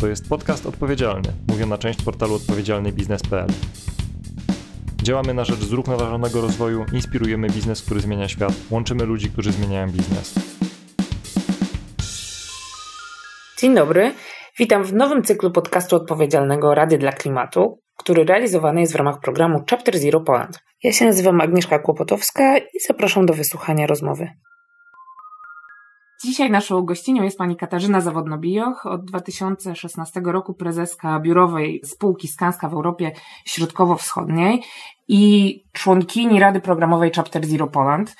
To 0.00 0.08
jest 0.08 0.28
podcast 0.28 0.66
odpowiedzialny, 0.66 1.28
mówiona 1.48 1.78
część 1.78 2.02
portalu 2.02 2.34
odpowiedzialnybiznes.pl. 2.34 3.48
Działamy 5.02 5.34
na 5.34 5.44
rzecz 5.44 5.58
zrównoważonego 5.58 6.40
rozwoju, 6.40 6.84
inspirujemy 6.92 7.48
biznes, 7.48 7.82
który 7.82 8.00
zmienia 8.00 8.28
świat, 8.28 8.52
łączymy 8.70 9.04
ludzi, 9.04 9.30
którzy 9.30 9.52
zmieniają 9.52 9.90
biznes. 9.90 10.34
Dzień 13.58 13.74
dobry, 13.74 14.14
witam 14.58 14.84
w 14.84 14.92
nowym 14.92 15.22
cyklu 15.22 15.50
podcastu 15.50 15.96
odpowiedzialnego 15.96 16.74
Rady 16.74 16.98
dla 16.98 17.12
Klimatu, 17.12 17.80
który 17.96 18.24
realizowany 18.24 18.80
jest 18.80 18.92
w 18.92 18.96
ramach 18.96 19.20
programu 19.20 19.64
Chapter 19.70 19.98
Zero 19.98 20.20
Poland. 20.20 20.58
Ja 20.82 20.92
się 20.92 21.04
nazywam 21.04 21.40
Agnieszka 21.40 21.78
Kłopotowska 21.78 22.58
i 22.58 22.80
zapraszam 22.88 23.26
do 23.26 23.34
wysłuchania 23.34 23.86
rozmowy. 23.86 24.28
Dzisiaj 26.24 26.50
naszą 26.50 26.82
gościnią 26.82 27.22
jest 27.22 27.38
pani 27.38 27.56
Katarzyna 27.56 28.00
Zawodno-Bijoch, 28.00 28.86
od 28.86 29.04
2016 29.04 30.20
roku 30.24 30.54
prezeska 30.54 31.20
biurowej 31.20 31.80
spółki 31.84 32.28
Skanska 32.28 32.68
w 32.68 32.72
Europie 32.72 33.12
Środkowo-Wschodniej 33.44 34.62
i 35.08 35.64
członkini 35.72 36.40
Rady 36.40 36.60
Programowej 36.60 37.10
Chapter 37.16 37.46
Zero 37.46 37.66
Poland. 37.66 38.16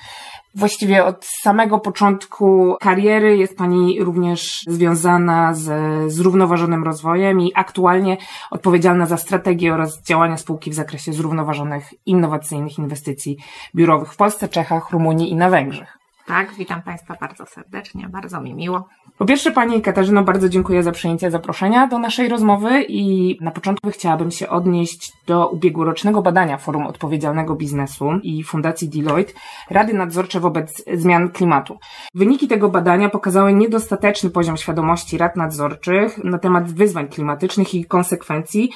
Właściwie 0.55 1.05
od 1.05 1.25
samego 1.25 1.79
początku 1.79 2.77
kariery 2.81 3.37
jest 3.37 3.57
Pani 3.57 4.05
również 4.05 4.62
związana 4.69 5.55
z 5.55 5.73
zrównoważonym 6.12 6.85
rozwojem 6.85 7.41
i 7.41 7.53
aktualnie 7.55 8.17
odpowiedzialna 8.51 9.07
za 9.07 9.17
strategię 9.17 9.75
oraz 9.75 10.03
działania 10.03 10.37
spółki 10.37 10.71
w 10.71 10.75
zakresie 10.75 11.12
zrównoważonych, 11.12 11.95
innowacyjnych 12.07 12.79
inwestycji 12.79 13.37
biurowych 13.75 14.12
w 14.12 14.17
Polsce, 14.17 14.48
Czechach, 14.48 14.91
Rumunii 14.91 15.31
i 15.31 15.37
na 15.37 15.51
Węgrzech. 15.51 16.00
Tak, 16.30 16.55
witam 16.55 16.83
Państwa 16.83 17.16
bardzo 17.20 17.47
serdecznie, 17.47 18.09
bardzo 18.09 18.41
mi 18.41 18.55
miło. 18.55 18.89
Po 19.19 19.25
pierwsze, 19.25 19.52
Pani 19.52 19.83
Katarzyno, 19.83 20.23
bardzo 20.23 20.48
dziękuję 20.48 20.83
za 20.83 20.92
przyjęcie 20.92 21.31
zaproszenia 21.31 21.86
do 21.86 21.98
naszej 21.98 22.28
rozmowy 22.28 22.83
i 22.89 23.39
na 23.41 23.50
początku 23.50 23.91
chciałabym 23.91 24.31
się 24.31 24.48
odnieść 24.48 25.12
do 25.27 25.48
ubiegłorocznego 25.48 26.23
badania 26.23 26.58
Forum 26.58 26.86
Odpowiedzialnego 26.86 27.55
Biznesu 27.55 28.11
i 28.23 28.45
Fundacji 28.45 28.89
Deloitte 28.89 29.33
Rady 29.70 29.95
Nadzorcze 29.95 30.41
wobec 30.41 30.84
zmian 30.95 31.28
klimatu. 31.28 31.78
Wyniki 32.14 32.48
tego 32.48 32.69
badania 32.69 33.08
pokazały 33.08 33.53
niedostateczny 33.53 34.31
poziom 34.31 34.56
świadomości 34.56 35.19
rad 35.19 35.36
nadzorczych 35.36 36.25
na 36.25 36.39
temat 36.39 36.73
wyzwań 36.73 37.08
klimatycznych 37.08 37.75
i 37.75 37.84
konsekwencji 37.84 38.70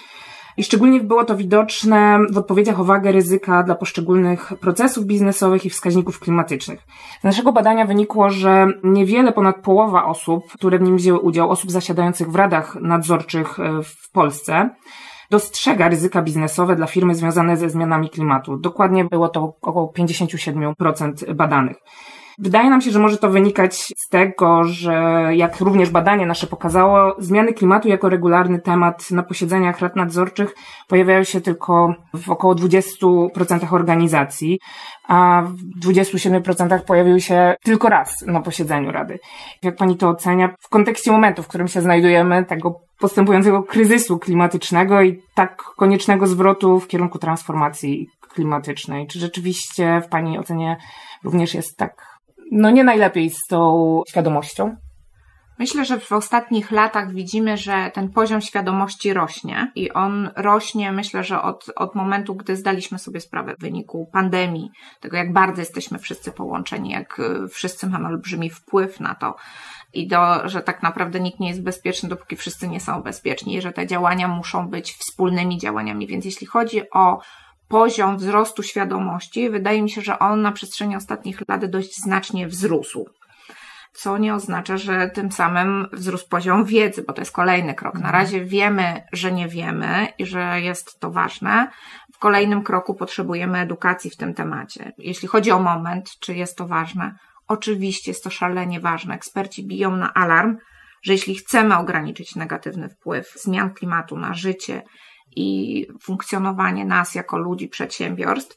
i 0.56 0.64
szczególnie 0.64 1.00
było 1.00 1.24
to 1.24 1.36
widoczne 1.36 2.18
w 2.32 2.38
odpowiedziach 2.38 2.80
o 2.80 2.84
wagę 2.84 3.12
ryzyka 3.12 3.62
dla 3.62 3.74
poszczególnych 3.74 4.52
procesów 4.60 5.04
biznesowych 5.04 5.64
i 5.64 5.70
wskaźników 5.70 6.20
klimatycznych. 6.20 6.80
Z 7.20 7.24
naszego 7.24 7.52
badania 7.52 7.86
wynikło, 7.86 8.30
że 8.30 8.66
niewiele 8.84 9.32
ponad 9.32 9.56
połowa 9.56 10.04
osób, 10.04 10.52
które 10.52 10.78
w 10.78 10.82
nim 10.82 10.96
wzięły 10.96 11.18
udział, 11.18 11.50
osób 11.50 11.70
zasiadających 11.70 12.30
w 12.30 12.34
radach 12.34 12.76
nadzorczych 12.80 13.60
e, 13.60 13.82
w 13.82 14.10
Polsce, 14.12 14.70
dostrzega 15.30 15.88
ryzyka 15.88 16.22
biznesowe 16.22 16.76
dla 16.76 16.86
firmy 16.86 17.14
związane 17.14 17.56
ze 17.56 17.70
zmianami 17.70 18.10
klimatu. 18.10 18.56
Dokładnie 18.56 19.04
było 19.04 19.28
to 19.28 19.54
około 19.62 19.92
57% 19.98 21.34
badanych. 21.34 21.76
Wydaje 22.38 22.70
nam 22.70 22.80
się, 22.80 22.90
że 22.90 22.98
może 22.98 23.18
to 23.18 23.30
wynikać 23.30 23.74
z 23.76 24.08
tego, 24.08 24.64
że 24.64 24.92
jak 25.32 25.60
również 25.60 25.90
badanie 25.90 26.26
nasze 26.26 26.46
pokazało, 26.46 27.14
zmiany 27.18 27.52
klimatu 27.52 27.88
jako 27.88 28.08
regularny 28.08 28.60
temat 28.60 29.10
na 29.10 29.22
posiedzeniach 29.22 29.80
rad 29.80 29.96
nadzorczych 29.96 30.54
pojawiają 30.88 31.24
się 31.24 31.40
tylko 31.40 31.94
w 32.14 32.30
około 32.30 32.54
20% 32.54 33.74
organizacji, 33.74 34.60
a 35.08 35.42
w 35.46 35.86
27% 35.86 36.80
pojawiły 36.80 37.20
się 37.20 37.54
tylko 37.62 37.88
raz 37.88 38.22
na 38.26 38.40
posiedzeniu 38.40 38.92
Rady. 38.92 39.18
Jak 39.62 39.76
pani 39.76 39.96
to 39.96 40.08
ocenia 40.08 40.54
w 40.60 40.68
kontekście 40.68 41.12
momentu, 41.12 41.42
w 41.42 41.48
którym 41.48 41.68
się 41.68 41.80
znajdujemy, 41.80 42.44
tego 42.44 42.80
postępującego 42.98 43.62
kryzysu 43.62 44.18
klimatycznego 44.18 45.02
i 45.02 45.22
tak 45.34 45.62
koniecznego 45.76 46.26
zwrotu 46.26 46.80
w 46.80 46.88
kierunku 46.88 47.18
transformacji 47.18 48.08
klimatycznej? 48.28 49.06
Czy 49.06 49.18
rzeczywiście 49.18 50.02
w 50.04 50.08
pani 50.08 50.38
ocenie 50.38 50.76
również 51.24 51.54
jest 51.54 51.76
tak 51.76 52.13
no 52.52 52.70
nie 52.70 52.84
najlepiej 52.84 53.30
z 53.30 53.46
tą 53.48 54.02
świadomością. 54.08 54.76
Myślę, 55.58 55.84
że 55.84 56.00
w 56.00 56.12
ostatnich 56.12 56.70
latach 56.70 57.12
widzimy, 57.12 57.56
że 57.56 57.90
ten 57.94 58.10
poziom 58.10 58.40
świadomości 58.40 59.12
rośnie 59.12 59.72
i 59.74 59.92
on 59.92 60.30
rośnie, 60.36 60.92
myślę, 60.92 61.24
że 61.24 61.42
od, 61.42 61.70
od 61.76 61.94
momentu, 61.94 62.34
gdy 62.34 62.56
zdaliśmy 62.56 62.98
sobie 62.98 63.20
sprawę 63.20 63.54
w 63.58 63.60
wyniku 63.60 64.08
pandemii, 64.12 64.70
tego 65.00 65.16
jak 65.16 65.32
bardzo 65.32 65.60
jesteśmy 65.60 65.98
wszyscy 65.98 66.32
połączeni, 66.32 66.90
jak 66.90 67.18
y, 67.18 67.48
wszyscy 67.48 67.86
mamy 67.86 68.08
olbrzymi 68.08 68.50
wpływ 68.50 69.00
na 69.00 69.14
to 69.14 69.36
i 69.92 70.08
do, 70.08 70.48
że 70.48 70.62
tak 70.62 70.82
naprawdę 70.82 71.20
nikt 71.20 71.40
nie 71.40 71.48
jest 71.48 71.62
bezpieczny, 71.62 72.08
dopóki 72.08 72.36
wszyscy 72.36 72.68
nie 72.68 72.80
są 72.80 73.02
bezpieczni 73.02 73.54
i 73.54 73.60
że 73.60 73.72
te 73.72 73.86
działania 73.86 74.28
muszą 74.28 74.68
być 74.68 74.92
wspólnymi 74.92 75.58
działaniami. 75.58 76.06
Więc 76.06 76.24
jeśli 76.24 76.46
chodzi 76.46 76.90
o 76.90 77.20
poziom 77.68 78.16
wzrostu 78.16 78.62
świadomości, 78.62 79.50
wydaje 79.50 79.82
mi 79.82 79.90
się, 79.90 80.00
że 80.00 80.18
on 80.18 80.42
na 80.42 80.52
przestrzeni 80.52 80.96
ostatnich 80.96 81.48
lat 81.48 81.66
dość 81.66 81.96
znacznie 81.96 82.48
wzrósł. 82.48 83.06
Co 83.92 84.18
nie 84.18 84.34
oznacza, 84.34 84.76
że 84.76 85.10
tym 85.10 85.32
samym 85.32 85.86
wzrósł 85.92 86.28
poziom 86.28 86.64
wiedzy, 86.64 87.04
bo 87.06 87.12
to 87.12 87.22
jest 87.22 87.32
kolejny 87.32 87.74
krok. 87.74 87.94
Na 87.94 88.00
mhm. 88.00 88.14
razie 88.14 88.44
wiemy, 88.44 89.02
że 89.12 89.32
nie 89.32 89.48
wiemy 89.48 90.08
i 90.18 90.26
że 90.26 90.60
jest 90.60 91.00
to 91.00 91.10
ważne. 91.10 91.70
W 92.12 92.18
kolejnym 92.18 92.62
kroku 92.62 92.94
potrzebujemy 92.94 93.58
edukacji 93.58 94.10
w 94.10 94.16
tym 94.16 94.34
temacie. 94.34 94.92
Jeśli 94.98 95.28
chodzi 95.28 95.50
o 95.50 95.58
moment, 95.58 96.10
czy 96.20 96.34
jest 96.34 96.58
to 96.58 96.66
ważne, 96.66 97.14
oczywiście 97.48 98.10
jest 98.10 98.24
to 98.24 98.30
szalenie 98.30 98.80
ważne. 98.80 99.14
Eksperci 99.14 99.66
biją 99.66 99.96
na 99.96 100.14
alarm, 100.14 100.56
że 101.02 101.12
jeśli 101.12 101.34
chcemy 101.34 101.78
ograniczyć 101.78 102.36
negatywny 102.36 102.88
wpływ 102.88 103.32
zmian 103.36 103.74
klimatu 103.74 104.16
na 104.16 104.34
życie 104.34 104.82
i 105.36 105.86
funkcjonowanie 106.02 106.84
nas 106.84 107.14
jako 107.14 107.38
ludzi, 107.38 107.68
przedsiębiorstw, 107.68 108.56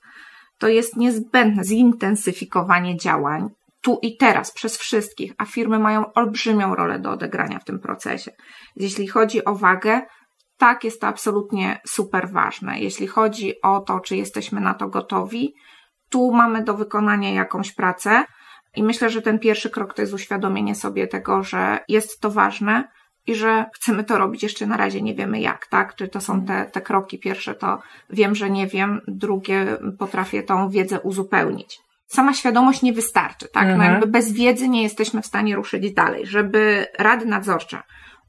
to 0.58 0.68
jest 0.68 0.98
niezbędne 0.98 1.64
zintensyfikowanie 1.64 2.98
działań 2.98 3.50
tu 3.82 4.00
i 4.02 4.18
teraz 4.18 4.52
przez 4.52 4.78
wszystkich, 4.78 5.34
a 5.38 5.46
firmy 5.46 5.80
mają 5.80 6.14
olbrzymią 6.14 6.76
rolę 6.76 7.00
do 7.00 7.12
odegrania 7.12 7.60
w 7.60 7.64
tym 7.64 7.80
procesie. 7.80 8.32
Jeśli 8.76 9.08
chodzi 9.08 9.46
o 9.46 9.56
wagę, 9.56 10.02
tak, 10.58 10.84
jest 10.84 11.02
to 11.02 11.08
absolutnie 11.08 11.82
super 11.88 12.32
ważne. 12.32 12.80
Jeśli 12.80 13.08
chodzi 13.08 13.62
o 13.62 13.80
to, 13.80 14.00
czy 14.00 14.16
jesteśmy 14.18 14.62
na 14.62 14.74
to 14.74 14.88
gotowi, 14.88 15.54
tu 16.09 16.32
mamy 16.32 16.64
do 16.64 16.74
wykonania 16.74 17.30
jakąś 17.30 17.72
pracę 17.72 18.26
i 18.76 18.84
myślę, 18.84 19.09
że 19.09 19.22
ten 19.22 19.40
pierwszy 19.40 19.70
krok 19.70 19.94
to 19.94 20.02
jest 20.02 20.14
uświadomienie 20.14 20.76
sobie 20.76 21.08
tego, 21.08 21.44
że 21.44 21.80
jest 21.88 22.22
to 22.22 22.32
ważne, 22.32 22.88
i 23.28 23.36
że 23.36 23.66
chcemy 23.74 24.04
to 24.04 24.18
robić 24.18 24.44
jeszcze 24.44 24.66
na 24.66 24.78
razie 24.78 25.02
nie 25.02 25.16
wiemy 25.16 25.40
jak, 25.40 25.68
tak? 25.68 25.96
Czy 25.96 26.08
to 26.08 26.22
są 26.22 26.46
te, 26.46 26.66
te 26.66 26.82
kroki. 26.82 27.20
Pierwsze 27.20 27.56
to 27.56 27.80
wiem, 28.10 28.36
że 28.36 28.50
nie 28.50 28.68
wiem, 28.68 29.02
drugie 29.08 29.78
potrafię 30.00 30.44
tą 30.44 30.70
wiedzę 30.70 31.00
uzupełnić. 31.00 31.80
Sama 32.08 32.34
świadomość 32.34 32.82
nie 32.82 32.94
wystarczy, 32.94 33.48
tak? 33.54 33.64
No 33.64 33.74
mhm. 33.74 33.88
No 33.88 33.94
jakby 33.94 34.08
bez 34.08 34.32
wiedzy 34.32 34.68
nie 34.68 34.84
jesteśmy 34.84 35.22
w 35.22 35.26
stanie 35.26 35.56
ruszyć 35.56 35.94
dalej. 35.94 36.26
Żeby 36.26 36.88
rady 37.00 37.26
nadzorcze 37.26 37.82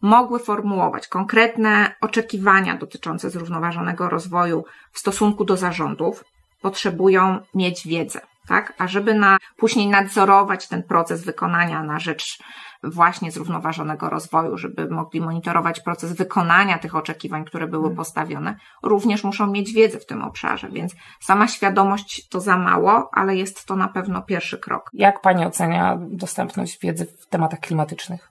mogły 0.02 0.38
formułować 0.38 1.08
konkretne 1.08 1.94
oczekiwania 2.00 2.76
dotyczące 2.76 3.30
zrównoważonego 3.30 4.08
rozwoju 4.08 4.64
w 4.92 4.98
stosunku 4.98 5.44
do 5.44 5.56
zarządów, 5.56 6.24
potrzebują 6.62 7.38
mieć 7.54 7.86
wiedzę, 7.86 8.20
tak? 8.48 8.72
A 8.78 8.86
żeby 8.86 9.14
na, 9.14 9.36
później 9.56 9.88
nadzorować 9.88 10.68
ten 10.68 10.82
proces 10.82 11.24
wykonania 11.24 11.82
na 11.82 11.98
rzecz 11.98 12.38
właśnie 12.82 13.30
zrównoważonego 13.30 14.10
rozwoju, 14.10 14.56
żeby 14.56 14.90
mogli 14.90 15.20
monitorować 15.20 15.80
proces 15.80 16.12
wykonania 16.12 16.78
tych 16.78 16.94
oczekiwań, 16.94 17.44
które 17.44 17.66
były 17.66 17.82
hmm. 17.82 17.96
postawione, 17.96 18.56
również 18.82 19.24
muszą 19.24 19.46
mieć 19.46 19.72
wiedzę 19.72 19.98
w 19.98 20.06
tym 20.06 20.22
obszarze, 20.22 20.68
więc 20.68 20.94
sama 21.20 21.48
świadomość 21.48 22.28
to 22.28 22.40
za 22.40 22.58
mało, 22.58 23.10
ale 23.12 23.36
jest 23.36 23.66
to 23.66 23.76
na 23.76 23.88
pewno 23.88 24.22
pierwszy 24.22 24.58
krok. 24.58 24.90
Jak 24.92 25.20
Pani 25.20 25.46
ocenia 25.46 25.98
dostępność 26.00 26.78
wiedzy 26.80 27.06
w 27.06 27.26
tematach 27.26 27.60
klimatycznych? 27.60 28.30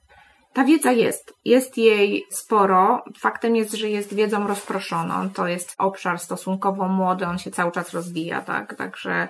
Ta 0.52 0.64
wiedza 0.64 0.92
jest, 0.92 1.34
jest 1.44 1.76
jej 1.76 2.26
sporo. 2.30 3.04
Faktem 3.18 3.56
jest, 3.56 3.74
że 3.74 3.88
jest 3.88 4.14
wiedzą 4.14 4.46
rozproszoną. 4.46 5.30
To 5.30 5.46
jest 5.46 5.74
obszar 5.78 6.18
stosunkowo 6.18 6.88
młody, 6.88 7.26
on 7.26 7.38
się 7.38 7.50
cały 7.50 7.72
czas 7.72 7.94
rozwija, 7.94 8.40
tak? 8.40 8.74
Także 8.74 9.28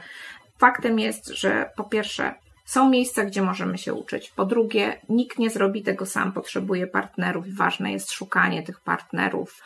faktem 0.58 0.98
jest, 0.98 1.28
że 1.28 1.70
po 1.76 1.84
pierwsze 1.84 2.34
są 2.68 2.88
miejsca, 2.88 3.24
gdzie 3.24 3.42
możemy 3.42 3.78
się 3.78 3.94
uczyć. 3.94 4.30
Po 4.30 4.44
drugie, 4.44 5.00
nikt 5.08 5.38
nie 5.38 5.50
zrobi 5.50 5.82
tego 5.82 6.06
sam, 6.06 6.32
potrzebuje 6.32 6.86
partnerów 6.86 7.46
i 7.46 7.52
ważne 7.52 7.92
jest 7.92 8.12
szukanie 8.12 8.62
tych 8.62 8.80
partnerów 8.80 9.62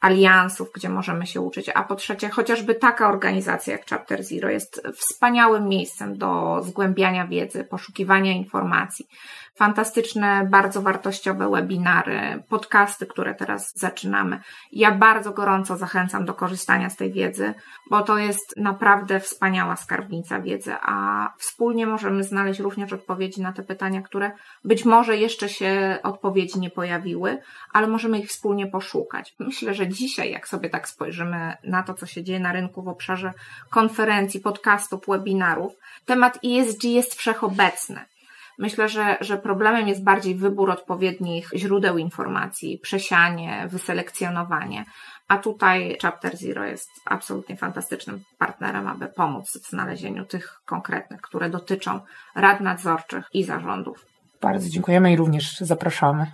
aliansów, 0.00 0.68
gdzie 0.74 0.88
możemy 0.88 1.26
się 1.26 1.40
uczyć, 1.40 1.68
a 1.74 1.82
po 1.82 1.94
trzecie, 1.94 2.28
chociażby 2.28 2.74
taka 2.74 3.08
organizacja 3.08 3.72
jak 3.72 3.86
Chapter 3.86 4.24
Zero 4.24 4.50
jest 4.50 4.82
wspaniałym 4.94 5.68
miejscem 5.68 6.18
do 6.18 6.60
zgłębiania 6.62 7.26
wiedzy, 7.26 7.64
poszukiwania 7.64 8.32
informacji. 8.32 9.08
Fantastyczne, 9.58 10.48
bardzo 10.50 10.82
wartościowe 10.82 11.50
webinary, 11.50 12.42
podcasty, 12.48 13.06
które 13.06 13.34
teraz 13.34 13.72
zaczynamy. 13.78 14.40
Ja 14.72 14.92
bardzo 14.92 15.32
gorąco 15.32 15.76
zachęcam 15.76 16.24
do 16.24 16.34
korzystania 16.34 16.90
z 16.90 16.96
tej 16.96 17.12
wiedzy, 17.12 17.54
bo 17.90 18.02
to 18.02 18.18
jest 18.18 18.56
naprawdę 18.56 19.20
wspaniała 19.20 19.76
skarbnica 19.76 20.40
wiedzy, 20.40 20.74
a 20.82 21.28
wspólnie 21.38 21.86
możemy 21.86 22.24
znaleźć 22.24 22.60
również 22.60 22.92
odpowiedzi 22.92 23.42
na 23.42 23.52
te 23.52 23.62
pytania, 23.62 24.02
które 24.02 24.30
być 24.64 24.84
może 24.84 25.16
jeszcze 25.16 25.48
się 25.48 25.98
odpowiedzi 26.02 26.60
nie 26.60 26.70
pojawiły, 26.70 27.38
ale 27.72 27.86
możemy 27.86 28.18
ich 28.18 28.28
wspólnie 28.28 28.66
poszukać. 28.66 29.34
Myślę, 29.38 29.74
że 29.74 29.88
dzisiaj, 29.88 30.30
jak 30.30 30.48
sobie 30.48 30.70
tak 30.70 30.88
spojrzymy 30.88 31.56
na 31.64 31.82
to, 31.82 31.94
co 31.94 32.06
się 32.06 32.24
dzieje 32.24 32.40
na 32.40 32.52
rynku 32.52 32.82
w 32.82 32.88
obszarze 32.88 33.32
konferencji, 33.70 34.40
podcastów, 34.40 35.00
webinarów, 35.08 35.72
temat 36.06 36.38
ESG 36.44 36.84
jest 36.84 37.14
wszechobecny. 37.14 38.00
Myślę, 38.58 38.88
że, 38.88 39.16
że 39.20 39.38
problemem 39.38 39.88
jest 39.88 40.04
bardziej 40.04 40.34
wybór 40.34 40.70
odpowiednich 40.70 41.50
źródeł 41.54 41.98
informacji, 41.98 42.78
przesianie, 42.78 43.66
wyselekcjonowanie. 43.70 44.84
A 45.28 45.38
tutaj 45.38 45.96
Chapter 46.02 46.36
Zero 46.36 46.64
jest 46.64 46.90
absolutnie 47.04 47.56
fantastycznym 47.56 48.20
partnerem, 48.38 48.86
aby 48.86 49.06
pomóc 49.06 49.58
w 49.64 49.68
znalezieniu 49.70 50.24
tych 50.24 50.60
konkretnych, 50.64 51.20
które 51.20 51.50
dotyczą 51.50 52.00
rad 52.34 52.60
nadzorczych 52.60 53.24
i 53.32 53.44
zarządów. 53.44 54.06
Bardzo 54.42 54.68
dziękujemy 54.68 55.12
i 55.12 55.16
również 55.16 55.58
zapraszamy. 55.58 56.26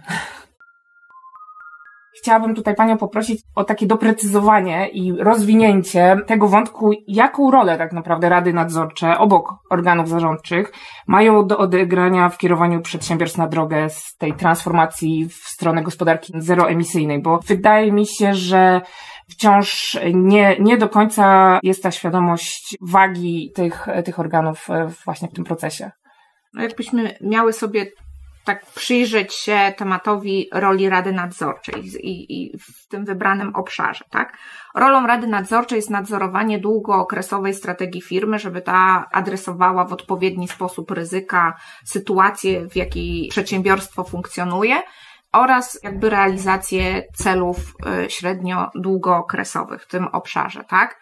Chciałabym 2.19 2.55
tutaj 2.55 2.75
Panią 2.75 2.99
poprosić 2.99 3.41
o 3.55 3.65
takie 3.65 3.87
doprecyzowanie 3.87 4.89
i 4.89 5.13
rozwinięcie 5.13 6.17
tego 6.27 6.49
wątku, 6.49 6.91
jaką 7.09 7.51
rolę 7.51 7.79
tak 7.79 7.93
naprawdę 7.93 8.29
rady 8.29 8.53
nadzorcze 8.53 9.19
obok 9.19 9.55
organów 9.71 10.09
zarządczych 10.09 10.73
mają 11.07 11.47
do 11.47 11.59
odegrania 11.59 12.29
w 12.29 12.39
kierowaniu 12.39 12.81
przedsiębiorstw 12.81 13.39
na 13.39 13.49
drogę 13.49 13.91
z 13.91 14.17
tej 14.17 14.35
transformacji 14.35 15.29
w 15.29 15.35
stronę 15.35 15.83
gospodarki 15.83 16.33
zeroemisyjnej, 16.37 17.23
bo 17.23 17.41
wydaje 17.47 17.93
mi 17.93 18.07
się, 18.07 18.35
że 18.35 18.81
wciąż 19.29 19.99
nie, 20.15 20.57
nie 20.61 20.77
do 20.77 20.89
końca 20.89 21.59
jest 21.63 21.83
ta 21.83 21.91
świadomość 21.91 22.77
wagi 22.81 23.53
tych, 23.55 23.87
tych 24.05 24.19
organów 24.19 24.69
właśnie 25.05 25.29
w 25.29 25.33
tym 25.33 25.45
procesie. 25.45 25.91
No 26.55 26.63
jakbyśmy 26.63 27.15
miały 27.21 27.53
sobie 27.53 27.87
tak 28.45 28.67
przyjrzeć 28.67 29.35
się 29.35 29.73
tematowi 29.77 30.49
roli 30.53 30.89
Rady 30.89 31.13
Nadzorczej 31.13 31.87
i, 31.87 32.43
i, 32.43 32.59
w 32.59 32.89
tym 32.89 33.05
wybranym 33.05 33.55
obszarze, 33.55 34.05
tak? 34.11 34.39
Rolą 34.75 35.07
Rady 35.07 35.27
Nadzorczej 35.27 35.77
jest 35.77 35.91
nadzorowanie 35.91 36.59
długookresowej 36.59 37.55
strategii 37.55 38.03
firmy, 38.03 38.39
żeby 38.39 38.63
ta 38.63 39.09
adresowała 39.13 39.85
w 39.85 39.93
odpowiedni 39.93 40.49
sposób 40.49 40.91
ryzyka, 40.91 41.55
sytuację, 41.85 42.69
w 42.69 42.77
jakiej 42.77 43.29
przedsiębiorstwo 43.29 44.05
funkcjonuje 44.05 44.83
oraz 45.33 45.79
jakby 45.83 46.11
realizację 46.11 47.03
celów 47.15 47.57
y, 48.07 48.11
średnio-długookresowych 48.11 49.83
w 49.83 49.89
tym 49.89 50.07
obszarze, 50.07 50.65
tak? 50.65 51.01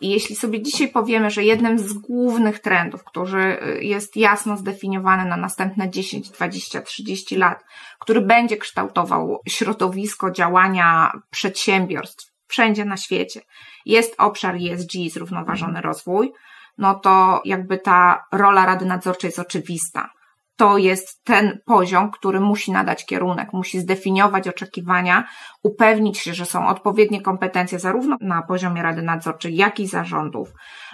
I 0.00 0.10
jeśli 0.10 0.36
sobie 0.36 0.62
dzisiaj 0.62 0.88
powiemy, 0.88 1.30
że 1.30 1.44
jednym 1.44 1.78
z 1.78 1.92
głównych 1.92 2.58
trendów, 2.58 3.04
który 3.04 3.62
y, 3.62 3.84
jest 3.84 4.16
jasno 4.16 4.56
zdefiniowany 4.56 5.24
na 5.24 5.36
następne 5.36 5.90
10, 5.90 6.30
20, 6.30 6.82
30 6.82 7.36
lat, 7.36 7.64
który 7.98 8.20
będzie 8.20 8.56
kształtował 8.56 9.40
środowisko 9.48 10.30
działania 10.30 11.12
przedsiębiorstw 11.30 12.36
wszędzie 12.48 12.84
na 12.84 12.96
świecie, 12.96 13.40
jest 13.86 14.14
obszar 14.18 14.56
ESG, 14.56 14.90
zrównoważony 15.12 15.80
rozwój, 15.80 16.32
no 16.78 16.94
to 16.94 17.42
jakby 17.44 17.78
ta 17.78 18.24
rola 18.32 18.66
Rady 18.66 18.84
Nadzorczej 18.84 19.28
jest 19.28 19.38
oczywista 19.38 20.10
to 20.56 20.78
jest 20.78 21.24
ten 21.24 21.58
poziom, 21.66 22.10
który 22.10 22.40
musi 22.40 22.72
nadać 22.72 23.06
kierunek, 23.06 23.52
musi 23.52 23.80
zdefiniować 23.80 24.48
oczekiwania, 24.48 25.24
upewnić 25.62 26.18
się, 26.18 26.34
że 26.34 26.46
są 26.46 26.66
odpowiednie 26.66 27.22
kompetencje 27.22 27.78
zarówno 27.78 28.16
na 28.20 28.42
poziomie 28.42 28.82
Rady 28.82 29.02
Nadzorczej, 29.02 29.56
jak 29.56 29.80
i 29.80 29.86
zarządów, 29.86 30.48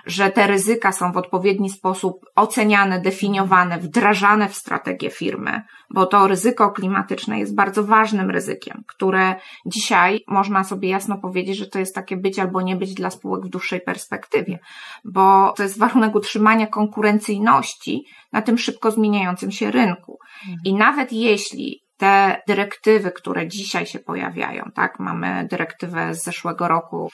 że 0.06 0.31
te 0.31 0.46
ryzyka 0.46 0.93
są 0.93 1.12
w 1.12 1.16
odpowiedni 1.16 1.70
sposób 1.70 2.26
oceniane, 2.37 3.00
definiowane, 3.00 3.78
wdrażane 3.78 4.49
w 4.49 4.54
strategię 4.54 5.10
firmy, 5.10 5.62
bo 5.90 6.06
to 6.06 6.26
ryzyko 6.26 6.70
klimatyczne 6.70 7.38
jest 7.38 7.54
bardzo 7.54 7.84
ważnym 7.84 8.31
ryzykiem, 8.31 8.82
które 8.87 9.34
dzisiaj 9.66 10.20
można 10.28 10.64
sobie 10.64 10.88
jasno 10.88 11.19
powiedzieć, 11.19 11.56
że 11.56 11.66
to 11.66 11.78
jest 11.78 11.94
takie 11.94 12.16
być 12.16 12.38
albo 12.38 12.62
nie 12.62 12.76
być 12.76 12.94
dla 12.94 13.10
spółek 13.10 13.44
w 13.44 13.49
dłuższej 13.49 13.81
perspektywie, 13.81 14.58
bo 15.04 15.52
to 15.56 15.62
jest 15.62 15.78
warunek 15.78 16.14
utrzymania 16.14 16.66
konkurencyjności 16.66 18.04
na 18.32 18.43
tym 18.43 18.58
szybko 18.58 18.90
zmieniającym 18.90 19.50
się 19.50 19.70
rynku. 19.70 20.19
I 20.64 20.75
nawet 20.75 21.12
jeśli 21.12 21.81
te 22.02 22.43
dyrektywy, 22.46 23.10
które 23.12 23.49
dzisiaj 23.49 23.87
się 23.87 23.99
pojawiają, 23.99 24.70
tak? 24.75 24.99
Mamy 24.99 25.46
dyrektywę 25.50 26.14
z 26.14 26.25
zeszłego 26.25 26.69
roku 26.69 27.10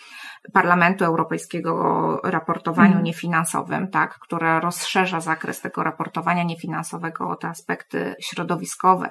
Parlamentu 0.52 1.04
Europejskiego 1.04 1.74
o 1.74 2.20
raportowaniu 2.30 2.92
mm. 2.92 3.04
niefinansowym, 3.04 3.90
tak? 3.90 4.18
Która 4.18 4.60
rozszerza 4.60 5.20
zakres 5.20 5.60
tego 5.60 5.82
raportowania 5.82 6.42
niefinansowego 6.42 7.28
o 7.28 7.36
te 7.36 7.48
aspekty 7.48 8.14
środowiskowe. 8.20 9.10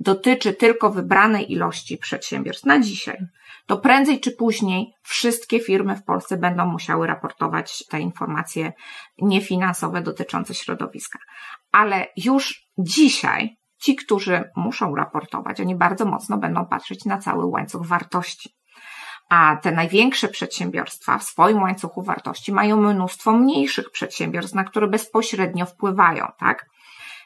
Dotyczy 0.00 0.52
tylko 0.54 0.90
wybranej 0.90 1.52
ilości 1.52 1.98
przedsiębiorstw 1.98 2.64
na 2.66 2.80
dzisiaj. 2.80 3.18
To 3.66 3.76
prędzej 3.76 4.20
czy 4.20 4.30
później 4.30 4.92
wszystkie 5.02 5.60
firmy 5.60 5.96
w 5.96 6.04
Polsce 6.04 6.36
będą 6.36 6.66
musiały 6.66 7.06
raportować 7.06 7.84
te 7.90 8.00
informacje 8.00 8.72
niefinansowe 9.18 10.02
dotyczące 10.02 10.54
środowiska. 10.54 11.18
Ale 11.72 12.06
już 12.16 12.66
dzisiaj 12.78 13.56
ci, 13.78 13.96
którzy 13.96 14.50
muszą 14.56 14.94
raportować, 14.94 15.60
oni 15.60 15.74
bardzo 15.74 16.04
mocno 16.04 16.38
będą 16.38 16.66
patrzeć 16.66 17.04
na 17.04 17.18
cały 17.18 17.46
łańcuch 17.46 17.86
wartości. 17.86 18.56
A 19.28 19.56
te 19.62 19.72
największe 19.72 20.28
przedsiębiorstwa 20.28 21.18
w 21.18 21.24
swoim 21.24 21.62
łańcuchu 21.62 22.02
wartości 22.02 22.52
mają 22.52 22.76
mnóstwo 22.76 23.32
mniejszych 23.32 23.90
przedsiębiorstw, 23.90 24.54
na 24.54 24.64
które 24.64 24.88
bezpośrednio 24.88 25.66
wpływają, 25.66 26.26
tak? 26.38 26.66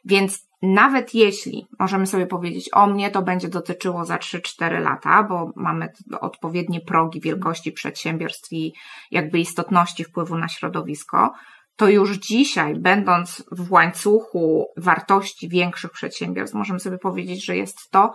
Więc 0.05 0.51
nawet 0.63 1.15
jeśli 1.15 1.67
możemy 1.79 2.07
sobie 2.07 2.27
powiedzieć, 2.27 2.69
o 2.73 2.87
mnie 2.87 3.11
to 3.11 3.23
będzie 3.23 3.49
dotyczyło 3.49 4.05
za 4.05 4.17
3-4 4.17 4.81
lata, 4.81 5.23
bo 5.23 5.53
mamy 5.57 5.93
odpowiednie 6.21 6.81
progi 6.81 7.21
wielkości 7.21 7.73
przedsiębiorstw 7.73 8.53
i 8.53 8.75
jakby 9.11 9.39
istotności 9.39 10.05
wpływu 10.05 10.39
na 10.39 10.49
środowisko, 10.49 11.33
to 11.81 11.89
już 11.89 12.17
dzisiaj, 12.17 12.75
będąc 12.75 13.45
w 13.53 13.73
łańcuchu 13.73 14.67
wartości 14.77 15.49
większych 15.49 15.91
przedsiębiorstw, 15.91 16.57
możemy 16.57 16.81
sobie 16.81 16.99
powiedzieć, 16.99 17.45
że 17.45 17.57
jest 17.57 17.91
to 17.91 18.15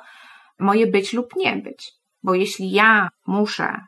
moje 0.60 0.88
być 0.88 1.14
lub 1.14 1.36
nie 1.36 1.56
być. 1.56 1.92
Bo 2.24 2.34
jeśli 2.36 2.72
ja 2.72 3.10
muszę 3.28 3.82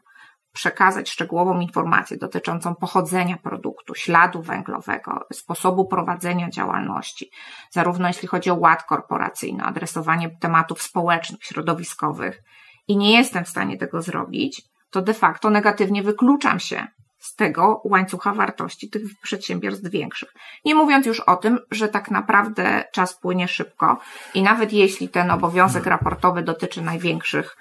przekazać 0.54 1.10
szczegółową 1.10 1.60
informację 1.60 2.18
dotyczącą 2.18 2.76
pochodzenia 2.76 3.38
produktu, 3.38 3.96
śladu 3.96 4.42
węglowego, 4.42 5.28
sposobu 5.34 5.88
prowadzenia 5.88 6.50
działalności, 6.50 7.30
zarówno 7.72 8.08
jeśli 8.08 8.28
chodzi 8.28 8.50
o 8.50 8.56
ład 8.56 8.84
korporacyjny, 8.84 9.64
adresowanie 9.64 10.30
tematów 10.40 10.82
społecznych, 10.82 11.44
środowiskowych 11.44 12.44
i 12.88 12.98
nie 12.98 13.18
jestem 13.18 13.46
w 13.46 13.50
stanie 13.50 13.78
tego 13.78 14.02
zrobić, 14.02 14.62
to 14.92 15.02
de 15.02 15.14
facto 15.14 15.50
negatywnie 15.50 16.04
wykluczam 16.04 16.60
się 16.60 16.88
z 17.20 17.36
tego 17.36 17.82
łańcucha 17.86 18.34
wartości 18.34 18.90
tych 18.90 19.02
przedsiębiorstw 19.24 19.90
większych. 19.90 20.30
Nie 20.66 20.76
mówiąc 20.76 21.06
już 21.06 21.20
o 21.20 21.36
tym, 21.36 21.60
że 21.72 21.88
tak 21.88 22.12
naprawdę 22.12 22.84
czas 22.94 23.20
płynie 23.20 23.48
szybko 23.48 23.98
i 24.34 24.42
nawet 24.42 24.74
jeśli 24.74 25.10
ten 25.10 25.32
obowiązek 25.32 25.86
raportowy 25.86 26.42
dotyczy 26.42 26.82
największych 26.82 27.56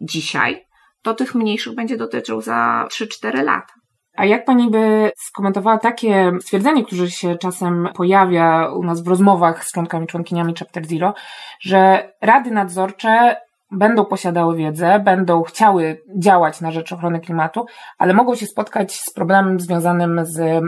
dzisiaj, 0.00 0.64
to 1.02 1.14
tych 1.14 1.34
mniejszych 1.34 1.74
będzie 1.74 1.96
dotyczył 1.96 2.40
za 2.40 2.88
3-4 2.90 3.44
lata. 3.44 3.72
A 4.16 4.24
jak 4.24 4.44
pani 4.44 4.70
by 4.70 5.12
skomentowała 5.16 5.78
takie 5.78 6.32
stwierdzenie, 6.40 6.84
które 6.84 7.10
się 7.10 7.38
czasem 7.38 7.88
pojawia 7.94 8.68
u 8.72 8.84
nas 8.84 9.02
w 9.02 9.08
rozmowach 9.08 9.64
z 9.64 9.72
członkami, 9.72 10.06
członkiniami 10.06 10.54
Chapter 10.58 10.86
Zero, 10.86 11.14
że 11.60 12.12
rady 12.22 12.50
nadzorcze 12.50 13.36
będą 13.72 14.04
posiadały 14.04 14.56
wiedzę, 14.56 15.00
będą 15.04 15.42
chciały 15.42 16.02
działać 16.18 16.60
na 16.60 16.70
rzecz 16.70 16.92
ochrony 16.92 17.20
klimatu, 17.20 17.66
ale 17.98 18.14
mogą 18.14 18.34
się 18.34 18.46
spotkać 18.46 18.94
z 18.94 19.12
problemem 19.12 19.60
związanym 19.60 20.20
z 20.24 20.62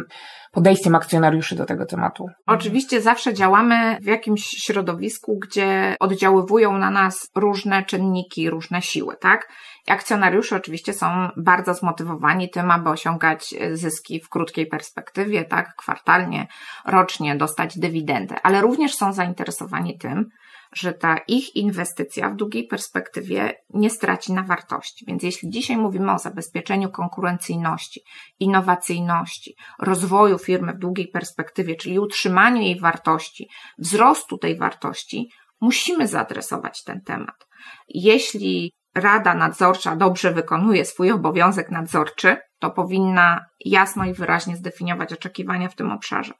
podejściem 0.52 0.94
akcjonariuszy 0.94 1.56
do 1.56 1.66
tego 1.66 1.86
tematu? 1.86 2.26
Oczywiście 2.46 3.00
zawsze 3.00 3.34
działamy 3.34 3.98
w 4.00 4.06
jakimś 4.06 4.44
środowisku, 4.44 5.38
gdzie 5.38 5.96
oddziaływują 6.00 6.78
na 6.78 6.90
nas 6.90 7.30
różne 7.36 7.84
czynniki, 7.84 8.50
różne 8.50 8.82
siły, 8.82 9.16
tak? 9.20 9.48
Akcjonariusze 9.88 10.56
oczywiście 10.56 10.92
są 10.92 11.06
bardzo 11.36 11.74
zmotywowani 11.74 12.50
tym, 12.50 12.70
aby 12.70 12.90
osiągać 12.90 13.54
zyski 13.72 14.20
w 14.20 14.28
krótkiej 14.28 14.66
perspektywie, 14.66 15.44
tak? 15.44 15.74
Kwartalnie, 15.76 16.46
rocznie, 16.86 17.36
dostać 17.36 17.78
dywidendę, 17.78 18.36
ale 18.42 18.60
również 18.60 18.94
są 18.94 19.12
zainteresowani 19.12 19.98
tym, 19.98 20.28
że 20.72 20.92
ta 20.92 21.16
ich 21.28 21.56
inwestycja 21.56 22.30
w 22.30 22.36
długiej 22.36 22.66
perspektywie 22.66 23.54
nie 23.70 23.90
straci 23.90 24.32
na 24.32 24.42
wartości. 24.42 25.04
Więc 25.08 25.22
jeśli 25.22 25.50
dzisiaj 25.50 25.76
mówimy 25.76 26.12
o 26.12 26.18
zabezpieczeniu 26.18 26.90
konkurencyjności, 26.90 28.00
innowacyjności, 28.38 29.56
rozwoju 29.78 30.38
firmy 30.38 30.72
w 30.72 30.78
długiej 30.78 31.08
perspektywie, 31.08 31.76
czyli 31.76 31.98
utrzymaniu 31.98 32.62
jej 32.62 32.80
wartości, 32.80 33.48
wzrostu 33.78 34.38
tej 34.38 34.58
wartości, 34.58 35.30
musimy 35.60 36.08
zaadresować 36.08 36.82
ten 36.82 37.00
temat. 37.00 37.46
Jeśli 37.88 38.72
Rada 38.94 39.34
Nadzorcza 39.34 39.96
dobrze 39.96 40.32
wykonuje 40.32 40.84
swój 40.84 41.10
obowiązek 41.10 41.70
nadzorczy, 41.70 42.36
to 42.58 42.70
powinna 42.70 43.44
jasno 43.64 44.04
i 44.04 44.12
wyraźnie 44.12 44.56
zdefiniować 44.56 45.12
oczekiwania 45.12 45.68
w 45.68 45.74
tym 45.74 45.92
obszarze 45.92 46.32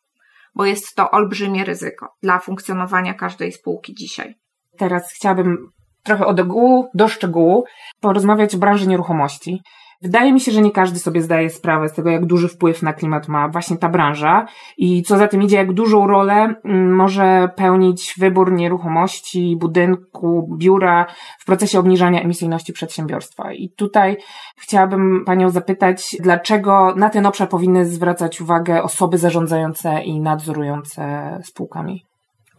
bo 0.54 0.64
jest 0.64 0.94
to 0.94 1.10
olbrzymie 1.10 1.64
ryzyko 1.64 2.08
dla 2.22 2.38
funkcjonowania 2.38 3.14
każdej 3.14 3.52
spółki 3.52 3.94
dzisiaj. 3.94 4.34
Teraz 4.78 5.12
chciałabym 5.12 5.70
trochę 6.02 6.26
od 6.26 6.40
ogółu 6.40 6.88
do 6.94 7.08
szczegółu 7.08 7.64
porozmawiać 8.00 8.54
o 8.54 8.58
branży 8.58 8.86
nieruchomości. 8.86 9.62
Wydaje 10.02 10.32
mi 10.32 10.40
się, 10.40 10.52
że 10.52 10.62
nie 10.62 10.70
każdy 10.70 10.98
sobie 10.98 11.22
zdaje 11.22 11.50
sprawę 11.50 11.88
z 11.88 11.92
tego, 11.92 12.10
jak 12.10 12.26
duży 12.26 12.48
wpływ 12.48 12.82
na 12.82 12.92
klimat 12.92 13.28
ma 13.28 13.48
właśnie 13.48 13.76
ta 13.76 13.88
branża 13.88 14.46
i 14.76 15.02
co 15.02 15.18
za 15.18 15.28
tym 15.28 15.42
idzie, 15.42 15.56
jak 15.56 15.72
dużą 15.72 16.06
rolę 16.06 16.54
mm, 16.64 16.94
może 16.94 17.48
pełnić 17.56 18.14
wybór 18.18 18.52
nieruchomości, 18.52 19.56
budynku, 19.60 20.56
biura 20.58 21.06
w 21.38 21.44
procesie 21.44 21.78
obniżania 21.78 22.22
emisyjności 22.22 22.72
przedsiębiorstwa. 22.72 23.52
I 23.52 23.70
tutaj 23.70 24.16
chciałabym 24.56 25.24
Panią 25.26 25.50
zapytać, 25.50 26.16
dlaczego 26.20 26.94
na 26.96 27.10
ten 27.10 27.26
obszar 27.26 27.48
powinny 27.48 27.86
zwracać 27.86 28.40
uwagę 28.40 28.82
osoby 28.82 29.18
zarządzające 29.18 30.02
i 30.02 30.20
nadzorujące 30.20 31.38
spółkami? 31.44 32.04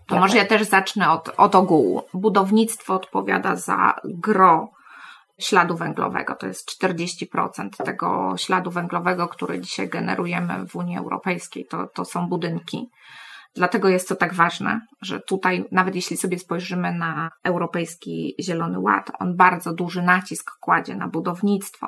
To 0.08 0.20
może 0.20 0.38
ja 0.38 0.46
też 0.46 0.64
zacznę 0.64 1.12
od, 1.12 1.30
od 1.38 1.56
ogółu. 1.56 2.02
Budownictwo 2.14 2.94
odpowiada 2.94 3.56
za 3.56 3.96
gro 4.06 4.70
śladu 5.40 5.78
węglowego. 5.78 6.36
To 6.36 6.48
jest 6.48 6.84
40% 6.84 7.70
tego 7.86 8.34
śladu 8.38 8.72
węglowego, 8.72 9.28
który 9.28 9.62
dzisiaj 9.62 9.90
generujemy 9.90 10.68
w 10.68 10.76
Unii 10.76 10.98
Europejskiej. 10.98 11.66
To, 11.66 11.88
to 11.88 12.06
są 12.06 12.28
budynki. 12.28 12.90
Dlatego 13.56 13.90
jest 13.90 14.10
to 14.10 14.16
tak 14.16 14.34
ważne, 14.34 14.82
że 15.02 15.20
tutaj, 15.20 15.66
nawet 15.72 15.96
jeśli 15.96 16.18
sobie 16.18 16.40
spojrzymy 16.40 16.94
na 16.94 17.32
Europejski 17.44 18.36
Zielony 18.40 18.80
Ład, 18.80 19.12
on 19.20 19.38
bardzo 19.38 19.74
duży 19.74 20.02
nacisk 20.02 20.52
kładzie 20.60 20.96
na 20.96 21.08
budownictwo. 21.08 21.88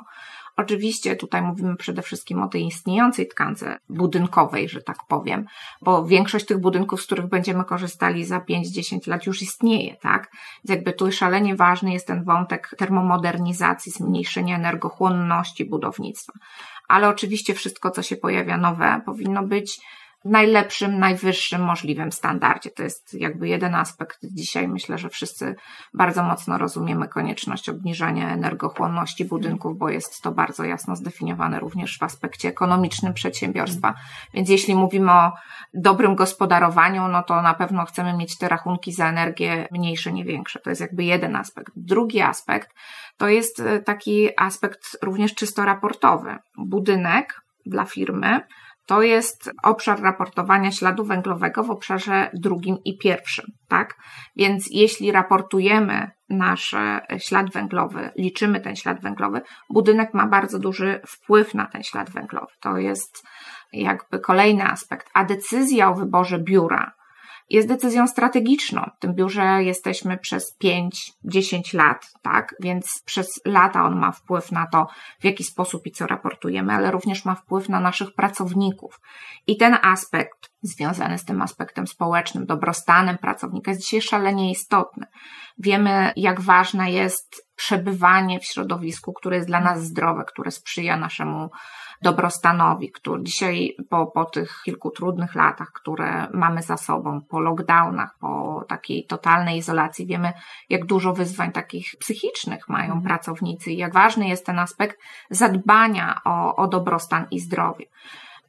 Oczywiście 0.58 1.16
tutaj 1.16 1.42
mówimy 1.42 1.76
przede 1.76 2.02
wszystkim 2.02 2.42
o 2.42 2.48
tej 2.48 2.66
istniejącej 2.66 3.28
tkance 3.28 3.80
budynkowej, 3.90 4.70
że 4.70 4.82
tak 4.82 4.98
powiem, 5.08 5.46
bo 5.82 6.06
większość 6.06 6.46
tych 6.46 6.58
budynków, 6.58 7.02
z 7.02 7.06
których 7.06 7.26
będziemy 7.26 7.64
korzystali 7.64 8.26
za 8.26 8.40
5-10 8.40 9.08
lat 9.08 9.26
już 9.26 9.42
istnieje, 9.42 9.96
tak? 9.96 10.32
Więc 10.66 10.78
jakby 10.78 10.94
tu 10.94 11.12
szalenie 11.12 11.56
ważny 11.56 11.94
jest 11.94 12.08
ten 12.08 12.24
wątek 12.24 12.70
termomodernizacji, 12.78 13.92
zmniejszenia 13.92 14.56
energochłonności 14.56 15.66
budownictwa. 15.66 16.34
Ale 16.88 17.10
oczywiście 17.10 17.54
wszystko, 17.54 17.92
co 17.92 18.02
się 18.02 18.16
pojawia 18.16 18.58
nowe, 18.58 19.02
powinno 19.06 19.44
być 19.44 19.82
najlepszym, 20.26 21.00
najwyższym 21.00 21.62
możliwym 21.62 22.12
standardzie. 22.12 22.70
To 22.70 22.84
jest 22.84 23.14
jakby 23.14 23.48
jeden 23.48 23.76
aspekt. 23.76 24.20
Dzisiaj 24.24 24.68
myślę, 24.68 24.98
że 24.98 25.10
wszyscy 25.10 25.56
bardzo 25.94 26.24
mocno 26.24 26.58
rozumiemy 26.58 27.08
konieczność 27.08 27.70
obniżania 27.70 28.34
energochłonności 28.34 29.26
budynków, 29.26 29.78
bo 29.78 29.90
jest 29.90 30.22
to 30.22 30.32
bardzo 30.32 30.64
jasno 30.64 30.96
zdefiniowane 30.96 31.60
również 31.60 31.98
w 31.98 32.04
aspekcie 32.04 32.50
ekonomicznym 32.50 33.14
przedsiębiorstwa. 33.14 33.94
Więc 34.34 34.50
jeśli 34.50 34.76
mówimy 34.76 35.12
o 35.12 35.32
dobrym 35.74 36.16
gospodarowaniu, 36.16 37.08
no 37.08 37.24
to 37.24 37.42
na 37.42 37.54
pewno 37.54 37.86
chcemy 37.86 38.18
mieć 38.18 38.38
te 38.38 38.50
rachunki 38.50 38.92
za 38.92 39.10
energię 39.10 39.68
mniejsze, 39.72 40.14
nie 40.14 40.26
większe. 40.26 40.60
To 40.60 40.70
jest 40.70 40.82
jakby 40.82 41.04
jeden 41.04 41.36
aspekt. 41.36 41.74
Drugi 41.76 42.22
aspekt 42.22 42.70
to 43.18 43.28
jest 43.28 43.60
e, 43.60 43.80
taki 43.80 44.30
aspekt 44.38 44.98
również 45.02 45.36
czysto 45.36 45.66
raportowy. 45.66 46.38
Budynek 46.58 47.42
dla 47.66 47.86
firmy 47.86 48.42
to 48.86 49.02
jest 49.02 49.52
obszar 49.64 50.02
raportowania 50.02 50.72
śladu 50.72 51.06
węglowego 51.06 51.64
w 51.64 51.72
obszarze 51.72 52.30
drugim 52.34 52.78
i 52.86 52.98
pierwszym, 52.98 53.46
tak? 53.68 53.96
Więc 54.36 54.68
jeśli 54.72 55.12
raportujemy 55.12 56.12
nasz 56.30 56.76
ślad 57.18 57.52
węglowy, 57.54 58.12
liczymy 58.18 58.62
ten 58.62 58.76
ślad 58.76 59.02
węglowy, 59.02 59.42
budynek 59.70 60.14
ma 60.14 60.28
bardzo 60.28 60.60
duży 60.60 61.02
wpływ 61.08 61.54
na 61.54 61.66
ten 61.66 61.84
ślad 61.84 62.10
węglowy. 62.10 62.54
To 62.62 62.78
jest 62.78 63.24
jakby 63.74 64.20
kolejny 64.20 64.64
aspekt. 64.64 65.10
A 65.14 65.24
decyzja 65.24 65.90
o 65.90 65.96
wyborze 65.96 66.40
biura, 66.40 66.92
jest 67.50 67.68
decyzją 67.68 68.08
strategiczną. 68.08 68.82
W 68.98 69.00
tym 69.00 69.16
biurze 69.16 69.64
jesteśmy 69.64 70.18
przez 70.18 70.58
5-10 70.64 71.74
lat, 71.74 72.12
tak? 72.22 72.56
Więc 72.60 73.02
przez 73.06 73.42
lata 73.46 73.84
on 73.86 74.00
ma 74.00 74.12
wpływ 74.12 74.52
na 74.52 74.68
to, 74.68 74.88
w 75.20 75.26
jaki 75.26 75.44
sposób 75.44 75.88
i 75.88 75.92
co 75.92 76.08
raportujemy, 76.08 76.74
ale 76.74 76.92
również 76.92 77.26
ma 77.26 77.36
wpływ 77.36 77.70
na 77.70 77.80
naszych 77.80 78.14
pracowników. 78.16 79.00
I 79.48 79.58
ten 79.58 79.78
aspekt 79.82 80.55
związany 80.66 81.18
z 81.18 81.26
tym 81.26 81.42
aspektem 81.42 81.88
społecznym, 81.88 82.46
dobrostanem 82.46 83.18
pracownika 83.18 83.72
jest 83.72 83.82
dzisiaj 83.82 84.02
szalenie 84.02 84.52
istotny. 84.52 85.06
Wiemy, 85.58 86.14
jak 86.16 86.42
ważne 86.42 86.92
jest 86.92 87.46
przebywanie 87.56 88.40
w 88.40 88.46
środowisku, 88.46 89.14
które 89.14 89.36
jest 89.36 89.48
dla 89.48 89.60
nas 89.60 89.84
zdrowe, 89.84 90.24
które 90.28 90.52
sprzyja 90.52 90.98
naszemu 90.98 91.50
dobrostanowi, 92.02 92.92
który 92.92 93.24
dzisiaj 93.24 93.76
po, 93.90 94.08
po 94.08 94.26
tych 94.26 94.62
kilku 94.66 94.92
trudnych 94.92 95.36
latach, 95.36 95.72
które 95.72 96.28
mamy 96.34 96.62
za 96.62 96.78
sobą, 96.78 97.22
po 97.30 97.40
lockdownach, 97.40 98.16
po 98.20 98.64
takiej 98.68 99.06
totalnej 99.06 99.58
izolacji, 99.58 100.08
wiemy, 100.08 100.34
jak 100.70 100.86
dużo 100.86 101.14
wyzwań 101.14 101.52
takich 101.52 101.88
psychicznych 102.00 102.70
mają 102.70 102.94
mhm. 102.94 103.04
pracownicy 103.04 103.72
i 103.72 103.78
jak 103.78 103.94
ważny 103.94 104.28
jest 104.28 104.46
ten 104.46 104.60
aspekt 104.60 104.98
zadbania 105.30 106.22
o, 106.26 106.56
o 106.56 106.68
dobrostan 106.68 107.28
i 107.32 107.40
zdrowie. 107.40 107.86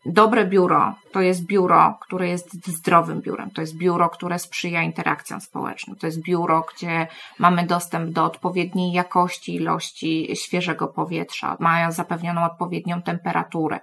Dobre 0.08 0.44
biuro 0.44 0.94
to 1.12 1.20
jest 1.20 1.46
biuro, 1.46 1.98
które 2.00 2.28
jest 2.28 2.66
zdrowym 2.66 3.20
biurem. 3.20 3.50
To 3.50 3.60
jest 3.60 3.76
biuro, 3.76 4.10
które 4.10 4.38
sprzyja 4.38 4.82
interakcjom 4.82 5.40
społecznym. 5.40 5.96
To 5.96 6.06
jest 6.06 6.22
biuro, 6.22 6.66
gdzie 6.74 7.06
mamy 7.38 7.66
dostęp 7.66 8.10
do 8.10 8.24
odpowiedniej 8.24 8.92
jakości, 8.92 9.54
ilości 9.54 10.36
świeżego 10.36 10.88
powietrza, 10.88 11.56
mają 11.60 11.92
zapewnioną 11.92 12.44
odpowiednią 12.44 13.02
temperaturę, 13.02 13.80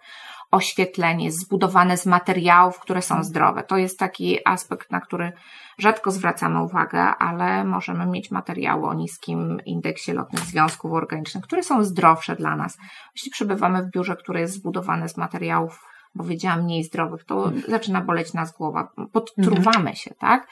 oświetlenie, 0.52 1.32
zbudowane 1.32 1.98
z 1.98 2.06
materiałów, 2.06 2.80
które 2.80 3.02
są 3.02 3.24
zdrowe. 3.24 3.64
To 3.64 3.78
jest 3.78 4.00
taki 4.00 4.48
aspekt, 4.48 4.92
na 4.92 5.02
który 5.02 5.32
rzadko 5.78 6.12
zwracamy 6.12 6.64
uwagę, 6.64 7.00
ale 7.00 7.64
możemy 7.64 8.06
mieć 8.06 8.32
materiały 8.32 8.88
o 8.88 8.94
niskim 8.94 9.62
indeksie 9.66 10.12
lotnych 10.12 10.44
związków 10.44 10.92
organicznych, 10.92 11.44
które 11.44 11.64
są 11.64 11.84
zdrowsze 11.84 12.36
dla 12.36 12.56
nas. 12.56 12.78
Jeśli 13.16 13.32
przebywamy 13.32 13.84
w 13.84 13.92
biurze, 13.92 14.16
które 14.16 14.42
jest 14.42 14.54
zbudowane 14.54 15.10
z 15.10 15.18
materiałów 15.18 15.93
powiedziałam 16.18 16.64
mniej 16.64 16.84
zdrowych, 16.84 17.24
to 17.24 17.46
mhm. 17.46 17.64
zaczyna 17.68 18.02
boleć 18.02 18.34
nas 18.34 18.58
głowa, 18.58 18.88
podtruwamy 19.12 19.78
mhm. 19.78 19.96
się, 19.96 20.14
tak? 20.20 20.48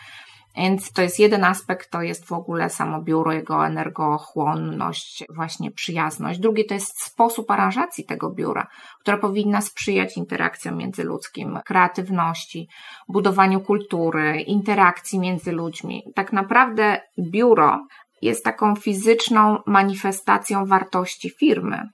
Więc 0.58 0.92
to 0.92 1.02
jest 1.02 1.20
jeden 1.20 1.44
aspekt, 1.44 1.92
to 1.92 2.02
jest 2.02 2.26
w 2.26 2.32
ogóle 2.32 2.70
samo 2.70 3.02
biuro, 3.02 3.34
jego 3.34 3.66
energochłonność, 3.68 5.24
właśnie 5.30 5.72
przyjazność. 5.72 6.40
Drugi 6.40 6.66
to 6.66 6.74
jest 6.74 7.02
sposób 7.04 7.52
aranżacji 7.52 8.06
tego 8.06 8.30
biura, 8.30 8.68
która 9.00 9.18
powinna 9.18 9.62
sprzyjać 9.62 10.18
interakcjom 10.18 10.78
międzyludzkim, 10.78 11.60
kreatywności, 11.66 12.68
budowaniu 13.08 13.62
kultury, 13.62 14.42
interakcji 14.42 15.20
między 15.20 15.52
ludźmi. 15.52 16.04
Tak 16.16 16.34
naprawdę 16.34 17.02
biuro 17.20 17.88
jest 18.22 18.44
taką 18.44 18.76
fizyczną 18.76 19.58
manifestacją 19.66 20.66
wartości 20.66 21.30
firmy. 21.30 21.90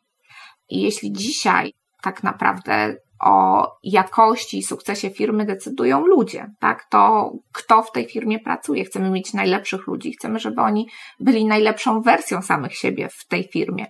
I 0.70 0.82
jeśli 0.82 1.12
dzisiaj 1.12 1.74
tak 2.02 2.24
naprawdę 2.24 2.96
o 3.20 3.68
jakości 3.84 4.58
i 4.58 4.64
sukcesie 4.64 5.10
firmy 5.10 5.46
decydują 5.46 6.06
ludzie, 6.06 6.52
tak? 6.60 6.86
To 6.90 7.32
kto 7.54 7.84
w 7.84 7.92
tej 7.92 8.06
firmie 8.06 8.40
pracuje. 8.40 8.86
Chcemy 8.86 9.10
mieć 9.10 9.34
najlepszych 9.34 9.88
ludzi, 9.88 10.12
chcemy, 10.12 10.40
żeby 10.40 10.62
oni 10.62 10.88
byli 11.20 11.46
najlepszą 11.46 12.02
wersją 12.02 12.42
samych 12.42 12.76
siebie 12.76 13.10
w 13.10 13.28
tej 13.28 13.44
firmie. 13.44 13.86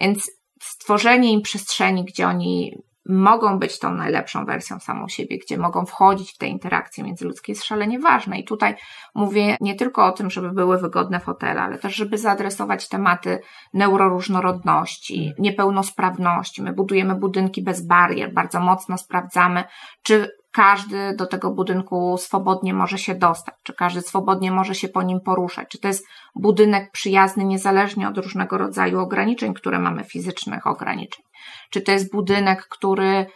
Więc 0.00 0.30
stworzenie 0.62 1.32
im 1.32 1.42
przestrzeni, 1.42 2.04
gdzie 2.04 2.28
oni 2.28 2.72
mogą 3.08 3.58
być 3.58 3.78
tą 3.78 3.94
najlepszą 3.94 4.44
wersją 4.44 4.80
samą 4.80 5.08
siebie, 5.08 5.38
gdzie 5.38 5.58
mogą 5.58 5.86
wchodzić 5.86 6.32
w 6.32 6.38
te 6.38 6.46
interakcje 6.46 7.04
międzyludzkie 7.04 7.52
jest 7.52 7.64
szalenie 7.64 7.98
ważne. 7.98 8.38
I 8.38 8.44
tutaj 8.44 8.74
mówię 9.14 9.56
nie 9.60 9.74
tylko 9.74 10.06
o 10.06 10.12
tym, 10.12 10.30
żeby 10.30 10.52
były 10.52 10.78
wygodne 10.78 11.20
fotele, 11.20 11.62
ale 11.62 11.78
też, 11.78 11.94
żeby 11.94 12.18
zaadresować 12.18 12.88
tematy 12.88 13.40
neuroróżnorodności, 13.74 15.22
mm. 15.22 15.34
niepełnosprawności. 15.38 16.62
My 16.62 16.72
budujemy 16.72 17.14
budynki 17.14 17.62
bez 17.62 17.86
barier, 17.86 18.32
bardzo 18.32 18.60
mocno 18.60 18.98
sprawdzamy, 18.98 19.64
czy 20.02 20.37
każdy 20.52 21.16
do 21.16 21.26
tego 21.26 21.50
budynku 21.50 22.16
swobodnie 22.18 22.74
może 22.74 22.98
się 22.98 23.14
dostać, 23.14 23.54
czy 23.62 23.74
każdy 23.74 24.00
swobodnie 24.00 24.52
może 24.52 24.74
się 24.74 24.88
po 24.88 25.02
nim 25.02 25.20
poruszać, 25.20 25.68
czy 25.68 25.78
to 25.78 25.88
jest 25.88 26.06
budynek 26.34 26.90
przyjazny 26.92 27.44
niezależnie 27.44 28.08
od 28.08 28.18
różnego 28.18 28.58
rodzaju 28.58 29.00
ograniczeń, 29.00 29.54
które 29.54 29.78
mamy 29.78 30.04
fizycznych 30.04 30.66
ograniczeń, 30.66 31.24
czy 31.70 31.80
to 31.80 31.92
jest 31.92 32.12
budynek, 32.12 32.66
który 32.70 33.26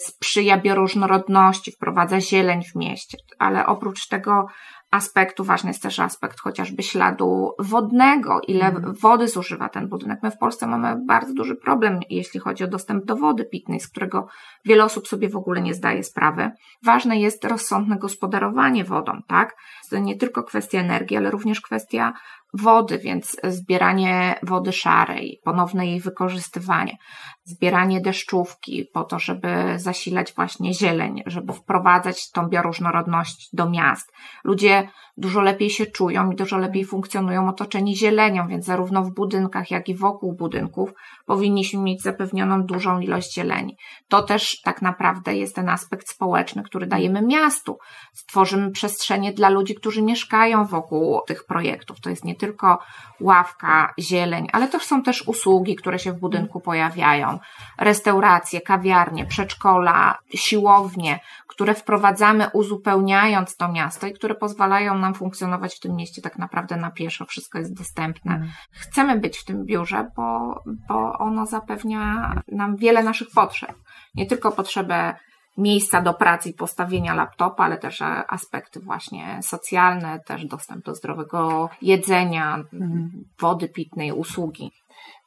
sprzyja 0.00 0.58
bioróżnorodności, 0.58 1.72
wprowadza 1.72 2.20
zieleń 2.20 2.62
w 2.72 2.74
mieście, 2.76 3.18
ale 3.38 3.66
oprócz 3.66 4.08
tego 4.08 4.46
aspektu 4.90 5.44
ważny 5.44 5.70
jest 5.70 5.82
też 5.82 6.00
aspekt 6.00 6.40
chociażby 6.40 6.82
śladu 6.82 7.52
wodnego, 7.58 8.40
ile 8.48 8.66
Mhm. 8.66 8.94
wody 8.94 9.28
zużywa 9.28 9.68
ten 9.68 9.88
budynek. 9.88 10.18
My 10.22 10.30
w 10.30 10.38
Polsce 10.38 10.66
mamy 10.66 10.96
bardzo 11.06 11.34
duży 11.34 11.56
problem, 11.56 12.00
jeśli 12.10 12.40
chodzi 12.40 12.64
o 12.64 12.68
dostęp 12.68 13.04
do 13.04 13.16
wody 13.16 13.44
pitnej, 13.44 13.80
z 13.80 13.88
którego 13.88 14.28
wiele 14.64 14.84
osób 14.84 15.08
sobie 15.08 15.28
w 15.28 15.36
ogóle 15.36 15.60
nie 15.60 15.74
zdaje 15.74 16.04
sprawy. 16.04 16.50
Ważne 16.84 17.20
jest 17.20 17.44
rozsądne 17.44 17.96
gospodarowanie 17.96 18.84
wodą, 18.84 19.20
tak? 19.26 19.56
To 19.90 19.98
nie 19.98 20.16
tylko 20.16 20.42
kwestia 20.42 20.80
energii, 20.80 21.16
ale 21.16 21.30
również 21.30 21.60
kwestia 21.60 22.12
wody, 22.54 22.98
więc 22.98 23.36
zbieranie 23.44 24.34
wody 24.42 24.72
szarej, 24.72 25.40
ponowne 25.44 25.86
jej 25.86 26.00
wykorzystywanie, 26.00 26.96
zbieranie 27.44 28.00
deszczówki 28.00 28.84
po 28.92 29.04
to, 29.04 29.18
żeby 29.18 29.48
zasilać 29.76 30.32
właśnie 30.34 30.74
zieleń, 30.74 31.22
żeby 31.26 31.52
wprowadzać 31.52 32.30
tą 32.30 32.48
bioróżnorodność 32.48 33.48
do 33.52 33.70
miast. 33.70 34.12
Ludzie 34.44 34.88
dużo 35.16 35.40
lepiej 35.40 35.70
się 35.70 35.86
czują 35.86 36.30
i 36.30 36.36
dużo 36.36 36.58
lepiej 36.58 36.84
funkcjonują 36.84 37.48
otoczeni 37.48 37.96
zielenią, 37.96 38.48
więc 38.48 38.64
zarówno 38.64 39.02
w 39.02 39.14
budynkach, 39.14 39.70
jak 39.70 39.88
i 39.88 39.94
wokół 39.94 40.36
budynków 40.36 40.90
powinniśmy 41.26 41.80
mieć 41.80 42.02
zapewnioną 42.02 42.62
dużą 42.62 43.00
ilość 43.00 43.34
zieleni. 43.34 43.76
To 44.08 44.22
też 44.22 44.60
tak 44.60 44.82
naprawdę 44.82 45.36
jest 45.36 45.54
ten 45.54 45.68
aspekt 45.68 46.08
społeczny, 46.08 46.62
który 46.62 46.86
dajemy 46.86 47.22
miastu. 47.22 47.78
Stworzymy 48.14 48.70
przestrzenie 48.70 49.32
dla 49.32 49.48
ludzi, 49.48 49.74
którzy 49.74 50.02
mieszkają 50.02 50.64
wokół 50.64 51.20
tych 51.26 51.44
projektów. 51.46 52.00
To 52.00 52.10
jest 52.10 52.24
nie 52.24 52.34
tylko 52.38 52.78
ławka, 53.20 53.94
zieleń, 53.98 54.48
ale 54.52 54.68
to 54.68 54.80
są 54.80 55.02
też 55.02 55.28
usługi, 55.28 55.76
które 55.76 55.98
się 55.98 56.12
w 56.12 56.20
budynku 56.20 56.60
pojawiają. 56.60 57.38
Restauracje, 57.78 58.60
kawiarnie, 58.60 59.26
przedszkola, 59.26 60.18
siłownie, 60.34 61.20
które 61.46 61.74
wprowadzamy 61.74 62.50
uzupełniając 62.52 63.56
to 63.56 63.72
miasto 63.72 64.06
i 64.06 64.12
które 64.12 64.34
pozwalają 64.34 64.98
nam 64.98 65.14
funkcjonować 65.14 65.76
w 65.76 65.80
tym 65.80 65.96
mieście 65.96 66.22
tak 66.22 66.38
naprawdę 66.38 66.76
na 66.76 66.90
pieszo. 66.90 67.24
Wszystko 67.24 67.58
jest 67.58 67.74
dostępne. 67.74 68.32
Mhm. 68.32 68.50
Chcemy 68.70 69.18
być 69.20 69.38
w 69.38 69.44
tym 69.44 69.64
biurze, 69.64 70.10
bo, 70.16 70.62
bo 70.88 71.12
ono 71.18 71.46
zapewnia 71.46 72.32
nam 72.48 72.76
wiele 72.76 73.02
naszych 73.02 73.28
potrzeb. 73.34 73.76
Nie 74.14 74.26
tylko 74.26 74.52
potrzebę 74.52 75.14
miejsca 75.58 76.00
do 76.00 76.14
pracy 76.14 76.48
i 76.48 76.54
postawienia 76.54 77.14
laptopa, 77.14 77.64
ale 77.64 77.78
też 77.78 78.00
e, 78.02 78.04
aspekty 78.28 78.80
właśnie 78.80 79.38
socjalne, 79.42 80.20
też 80.26 80.46
dostęp 80.46 80.84
do 80.84 80.94
zdrowego 80.94 81.70
jedzenia, 81.82 82.64
Mhm. 82.72 83.10
wody 83.40 83.68
pitnej, 83.68 84.12
usługi. 84.12 84.72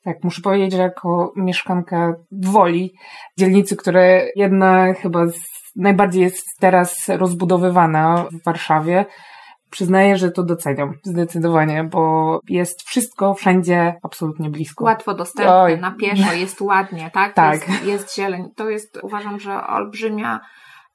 Tak, 0.03 0.23
muszę 0.23 0.41
powiedzieć, 0.41 0.71
że 0.71 0.81
jako 0.81 1.33
mieszkanka 1.35 2.13
Woli, 2.31 2.93
dzielnicy, 3.37 3.75
które 3.75 4.25
jedna 4.35 4.93
chyba 4.93 5.27
z, 5.27 5.39
najbardziej 5.75 6.23
jest 6.23 6.45
teraz 6.59 7.09
rozbudowywana 7.09 8.25
w 8.31 8.45
Warszawie, 8.45 9.05
przyznaję, 9.71 10.17
że 10.17 10.31
to 10.31 10.43
doceniam 10.43 10.93
zdecydowanie, 11.03 11.83
bo 11.83 12.39
jest 12.49 12.81
wszystko 12.81 13.33
wszędzie 13.33 13.95
absolutnie 14.03 14.49
blisko. 14.49 14.83
Łatwo 14.83 15.13
dostępne, 15.13 15.55
Oj. 15.55 15.79
na 15.79 15.91
pieszo, 15.91 16.33
jest 16.33 16.61
ładnie, 16.61 17.11
tak? 17.13 17.33
Tak. 17.33 17.53
Jest, 17.53 17.85
jest 17.85 18.15
zieleń. 18.15 18.49
To 18.55 18.69
jest, 18.69 18.99
uważam, 19.03 19.39
że 19.39 19.67
olbrzymia 19.67 20.39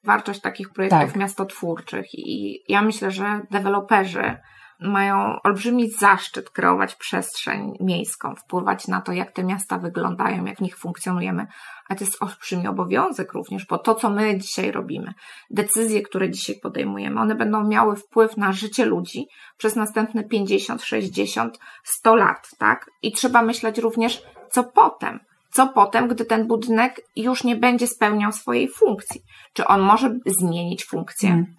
wartość 0.03 0.41
takich 0.41 0.69
projektów 0.69 0.99
Tak. 0.99 1.15
miastotwórczych 1.15 2.05
i 2.13 2.59
ja 2.67 2.81
myślę, 2.81 3.11
że 3.11 3.41
deweloperzy 3.51 4.37
mają 4.79 5.41
olbrzymi 5.41 5.91
zaszczyt 5.91 6.49
kreować 6.49 6.95
przestrzeń 6.95 7.77
miejską, 7.79 8.35
wpływać 8.35 8.87
na 8.87 9.01
to, 9.01 9.11
jak 9.11 9.31
te 9.31 9.43
miasta 9.43 9.77
wyglądają, 9.77 10.45
jak 10.45 10.57
w 10.57 10.61
nich 10.61 10.77
funkcjonujemy, 10.77 11.47
a 11.89 11.95
to 11.95 12.03
jest 12.03 12.23
olbrzymi 12.23 12.67
obowiązek 12.67 13.33
również, 13.33 13.65
bo 13.65 13.77
to, 13.77 13.95
co 13.95 14.09
my 14.09 14.37
dzisiaj 14.37 14.71
robimy, 14.71 15.13
decyzje, 15.49 16.01
które 16.01 16.29
dzisiaj 16.31 16.59
podejmujemy, 16.59 17.21
one 17.21 17.35
będą 17.35 17.63
miały 17.63 17.95
wpływ 17.95 18.37
na 18.37 18.51
życie 18.51 18.85
ludzi 18.85 19.27
przez 19.57 19.75
następne 19.75 20.23
50, 20.23 20.83
60, 20.83 21.59
100 21.83 22.15
lat, 22.15 22.49
tak? 22.57 22.89
I 23.01 23.11
trzeba 23.11 23.41
myśleć 23.41 23.77
również, 23.77 24.23
co 24.51 24.63
potem. 24.63 25.19
Co 25.51 25.67
potem, 25.67 26.07
gdy 26.07 26.25
ten 26.25 26.47
budynek 26.47 27.01
już 27.15 27.43
nie 27.43 27.55
będzie 27.55 27.87
spełniał 27.87 28.31
swojej 28.31 28.69
funkcji? 28.69 29.21
Czy 29.53 29.67
on 29.67 29.81
może 29.81 30.19
zmienić 30.25 30.85
funkcję? 30.85 31.29
Mm. 31.29 31.55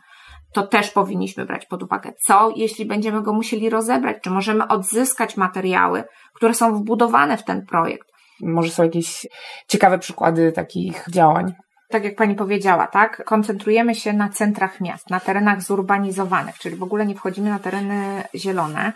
To 0.52 0.67
też 0.67 0.90
powinniśmy 0.90 1.47
brać 1.47 1.67
pod 1.67 1.83
uwagę. 1.83 2.12
Co, 2.26 2.52
jeśli 2.57 2.87
będziemy 2.87 3.23
go 3.23 3.33
musieli 3.33 3.71
rozebrać? 3.71 4.17
Czy 4.23 4.31
możemy 4.31 4.69
odzyskać 4.69 5.37
materiały, 5.37 6.05
które 6.35 6.55
są 6.55 6.75
wbudowane 6.75 7.37
w 7.37 7.45
ten 7.45 7.67
projekt? 7.67 8.09
Może 8.43 8.71
są 8.71 8.83
jakieś 8.83 9.26
ciekawe 9.69 9.99
przykłady 9.99 10.52
takich 10.52 11.05
działań. 11.11 11.55
Tak 11.90 12.05
jak 12.05 12.17
pani 12.17 12.35
powiedziała, 12.35 12.87
tak? 12.87 13.25
Koncentrujemy 13.25 13.95
się 13.95 14.12
na 14.12 14.28
centrach 14.28 14.81
miast, 14.81 15.11
na 15.11 15.21
terenach 15.21 15.62
zurbanizowanych, 15.62 16.59
czyli 16.59 16.76
w 16.76 16.83
ogóle 16.83 17.07
nie 17.07 17.14
wchodzimy 17.14 17.50
na 17.50 17.59
tereny 17.59 18.23
zielone. 18.35 18.93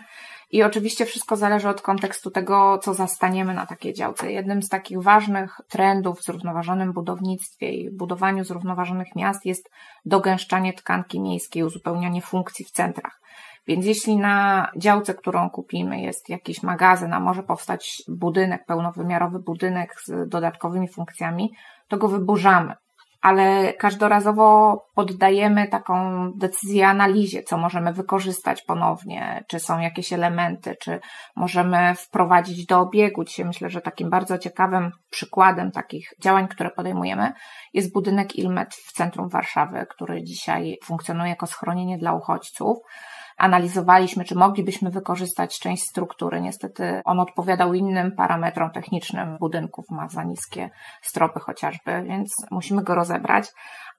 I 0.53 0.63
oczywiście 0.63 1.05
wszystko 1.05 1.35
zależy 1.35 1.69
od 1.69 1.81
kontekstu 1.81 2.31
tego, 2.31 2.77
co 2.77 2.93
zastaniemy 2.93 3.53
na 3.53 3.65
takiej 3.65 3.93
działce. 3.93 4.31
Jednym 4.31 4.63
z 4.63 4.69
takich 4.69 5.01
ważnych 5.01 5.61
trendów 5.69 6.19
w 6.19 6.23
zrównoważonym 6.23 6.93
budownictwie 6.93 7.71
i 7.71 7.91
budowaniu 7.91 8.43
zrównoważonych 8.43 9.15
miast 9.15 9.45
jest 9.45 9.69
dogęszczanie 10.05 10.73
tkanki 10.73 11.21
miejskiej, 11.21 11.63
uzupełnianie 11.63 12.21
funkcji 12.21 12.65
w 12.65 12.71
centrach. 12.71 13.21
Więc 13.67 13.85
jeśli 13.85 14.17
na 14.17 14.67
działce, 14.77 15.13
którą 15.13 15.49
kupimy, 15.49 16.01
jest 16.01 16.29
jakiś 16.29 16.63
magazyn, 16.63 17.13
a 17.13 17.19
może 17.19 17.43
powstać 17.43 18.03
budynek, 18.07 18.65
pełnowymiarowy 18.65 19.39
budynek 19.39 19.95
z 20.05 20.29
dodatkowymi 20.29 20.87
funkcjami, 20.87 21.51
to 21.87 21.97
go 21.97 22.07
wyburzamy. 22.07 22.73
Ale 23.23 23.73
każdorazowo 23.73 24.77
poddajemy 24.95 25.67
taką 25.67 25.95
decyzję 26.35 26.87
analizie, 26.87 27.43
co 27.43 27.57
możemy 27.57 27.93
wykorzystać 27.93 28.61
ponownie, 28.61 29.43
czy 29.47 29.59
są 29.59 29.79
jakieś 29.79 30.13
elementy, 30.13 30.75
czy 30.79 30.99
możemy 31.35 31.95
wprowadzić 31.95 32.65
do 32.65 32.79
obiegu. 32.79 33.23
Dzisiaj 33.23 33.45
myślę, 33.45 33.69
że 33.69 33.81
takim 33.81 34.09
bardzo 34.09 34.37
ciekawym 34.37 34.91
przykładem 35.09 35.71
takich 35.71 36.13
działań, 36.21 36.47
które 36.47 36.69
podejmujemy, 36.69 37.33
jest 37.73 37.93
budynek 37.93 38.35
Ilmet 38.35 38.75
w 38.75 38.91
centrum 38.91 39.29
Warszawy, 39.29 39.85
który 39.89 40.23
dzisiaj 40.23 40.77
funkcjonuje 40.83 41.29
jako 41.29 41.47
schronienie 41.47 41.97
dla 41.97 42.13
uchodźców 42.13 42.77
analizowaliśmy, 43.37 44.25
czy 44.25 44.35
moglibyśmy 44.35 44.91
wykorzystać 44.91 45.59
część 45.59 45.83
struktury. 45.83 46.41
Niestety 46.41 47.01
on 47.05 47.19
odpowiadał 47.19 47.73
innym 47.73 48.11
parametrom 48.11 48.71
technicznym 48.71 49.37
budynków, 49.37 49.85
ma 49.89 50.09
za 50.09 50.23
niskie 50.23 50.69
stropy 51.01 51.39
chociażby, 51.39 52.03
więc 52.03 52.31
musimy 52.51 52.83
go 52.83 52.95
rozebrać. 52.95 53.51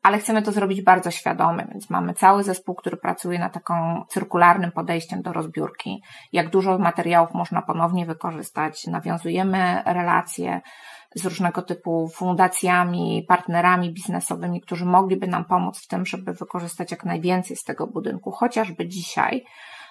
Ale 0.03 0.19
chcemy 0.19 0.43
to 0.43 0.53
zrobić 0.53 0.83
bardzo 0.83 1.11
świadomie, 1.11 1.67
więc 1.71 1.91
mamy 1.91 2.15
cały 2.15 2.43
zespół, 2.43 2.75
który 2.75 2.97
pracuje 2.97 3.39
nad 3.39 3.53
taką 3.53 4.05
cyrkularnym 4.09 4.73
podejściem 4.73 5.23
do 5.23 5.33
rozbiórki. 5.33 6.03
Jak 6.33 6.51
dużo 6.51 6.79
materiałów 6.79 7.35
można 7.35 7.63
ponownie 7.63 8.07
wykorzystać. 8.07 8.87
Nawiązujemy 8.87 9.83
relacje 9.87 10.61
z 11.15 11.25
różnego 11.25 11.63
typu 11.63 12.09
fundacjami, 12.15 13.25
partnerami 13.29 13.93
biznesowymi, 13.93 14.61
którzy 14.61 14.85
mogliby 14.85 15.27
nam 15.27 15.45
pomóc 15.45 15.79
w 15.79 15.87
tym, 15.87 16.07
żeby 16.07 16.33
wykorzystać 16.33 16.91
jak 16.91 17.05
najwięcej 17.05 17.57
z 17.57 17.65
tego 17.65 17.87
budynku. 17.87 18.31
Chociażby 18.31 18.89
dzisiaj 18.89 19.45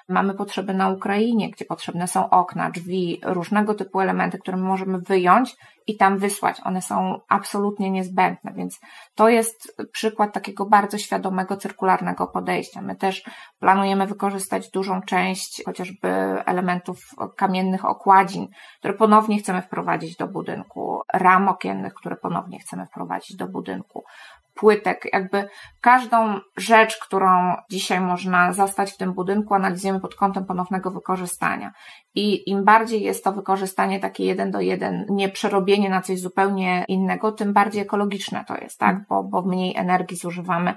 mamy 0.09 0.33
potrzeby 0.33 0.73
na 0.73 0.89
Ukrainie, 0.89 1.51
gdzie 1.51 1.65
potrzebne 1.65 2.07
są 2.07 2.29
okna, 2.29 2.69
drzwi, 2.71 3.21
różnego 3.25 3.73
typu 3.73 3.99
elementy, 3.99 4.37
które 4.37 4.57
my 4.57 4.63
możemy 4.63 4.99
wyjąć 4.99 5.55
i 5.87 5.97
tam 5.97 6.17
wysłać. 6.17 6.61
One 6.63 6.81
są 6.81 7.19
absolutnie 7.29 7.91
niezbędne, 7.91 8.53
więc 8.53 8.79
to 9.15 9.29
jest 9.29 9.81
przykład 9.91 10.33
takiego 10.33 10.65
bardzo 10.65 10.97
świadomego, 10.97 11.57
cyrkularnego 11.57 12.27
podejścia. 12.27 12.81
My 12.81 12.95
też 12.95 13.23
planujemy 13.59 14.07
wykorzystać 14.07 14.69
dużą 14.69 15.01
część 15.01 15.63
chociażby 15.65 16.07
elementów 16.45 16.97
kamiennych 17.37 17.85
okładzin, 17.85 18.47
które 18.79 18.93
ponownie 18.93 19.39
chcemy 19.39 19.61
wprowadzić 19.61 20.15
do 20.15 20.27
budynku, 20.27 21.01
ram 21.13 21.47
okiennych, 21.47 21.93
które 21.93 22.15
ponownie 22.15 22.59
chcemy 22.59 22.85
wprowadzić 22.85 23.37
do 23.37 23.47
budynku, 23.47 24.03
płytek, 24.53 25.07
jakby 25.13 25.47
każdą 25.81 26.39
rzecz, 26.57 26.97
którą 26.97 27.55
dzisiaj 27.69 28.01
można 28.01 28.53
zastać 28.53 28.91
w 28.91 28.97
tym 28.97 29.13
budynku, 29.13 29.53
analizujemy 29.53 29.99
pod 29.99 30.15
kątem 30.15 30.45
ponownego 30.45 30.91
wykorzystania. 30.91 31.71
I 32.15 32.49
im 32.49 32.63
bardziej 32.63 33.03
jest 33.03 33.23
to 33.23 33.33
wykorzystanie 33.33 33.99
takie 33.99 34.25
jeden 34.25 34.51
do 34.51 34.61
jeden, 34.61 35.05
nie 35.09 35.29
przerobienie 35.29 35.89
na 35.89 36.01
coś 36.01 36.19
zupełnie 36.19 36.85
innego, 36.87 37.31
tym 37.31 37.53
bardziej 37.53 37.81
ekologiczne 37.81 38.45
to 38.47 38.57
jest, 38.57 38.79
tak? 38.79 39.07
Bo, 39.09 39.23
bo 39.23 39.41
mniej 39.41 39.77
energii 39.77 40.17
zużywamy 40.17 40.75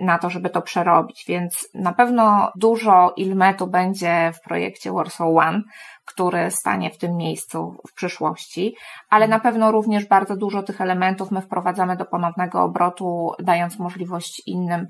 na 0.00 0.18
to, 0.18 0.30
żeby 0.30 0.50
to 0.50 0.62
przerobić. 0.62 1.24
Więc 1.28 1.68
na 1.74 1.92
pewno 1.92 2.52
dużo 2.56 3.12
ilmetu 3.16 3.66
będzie 3.66 4.32
w 4.34 4.40
projekcie 4.40 4.92
Warsaw 4.92 5.28
One, 5.36 5.62
który 6.04 6.50
stanie 6.50 6.90
w 6.90 6.98
tym 6.98 7.16
miejscu 7.16 7.76
w 7.88 7.94
przyszłości, 7.94 8.76
ale 9.10 9.28
na 9.28 9.40
pewno 9.40 9.72
również 9.72 10.06
bardzo 10.06 10.36
dużo 10.36 10.62
tych 10.62 10.80
elementów 10.80 11.30
my 11.30 11.42
wprowadzamy 11.42 11.96
do 11.96 12.04
ponownego 12.04 12.62
obrotu, 12.62 13.32
dając 13.38 13.78
możliwość 13.78 14.42
innym 14.46 14.86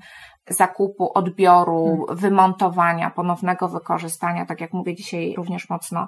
zakupu, 0.49 1.11
odbioru, 1.13 2.05
wymontowania, 2.09 3.09
ponownego 3.09 3.67
wykorzystania. 3.67 4.45
Tak 4.45 4.61
jak 4.61 4.73
mówię, 4.73 4.95
dzisiaj 4.95 5.33
również 5.37 5.69
mocno 5.69 6.07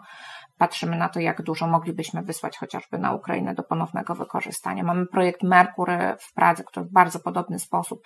patrzymy 0.59 0.97
na 0.97 1.09
to, 1.09 1.19
jak 1.19 1.41
dużo 1.41 1.67
moglibyśmy 1.67 2.21
wysłać 2.21 2.57
chociażby 2.57 2.97
na 2.97 3.13
Ukrainę 3.13 3.53
do 3.53 3.63
ponownego 3.63 4.15
wykorzystania. 4.15 4.83
Mamy 4.83 5.05
projekt 5.05 5.43
Merkury 5.43 6.15
w 6.19 6.33
Pradze, 6.33 6.63
który 6.63 6.85
w 6.85 6.91
bardzo 6.91 7.19
podobny 7.19 7.59
sposób 7.59 7.99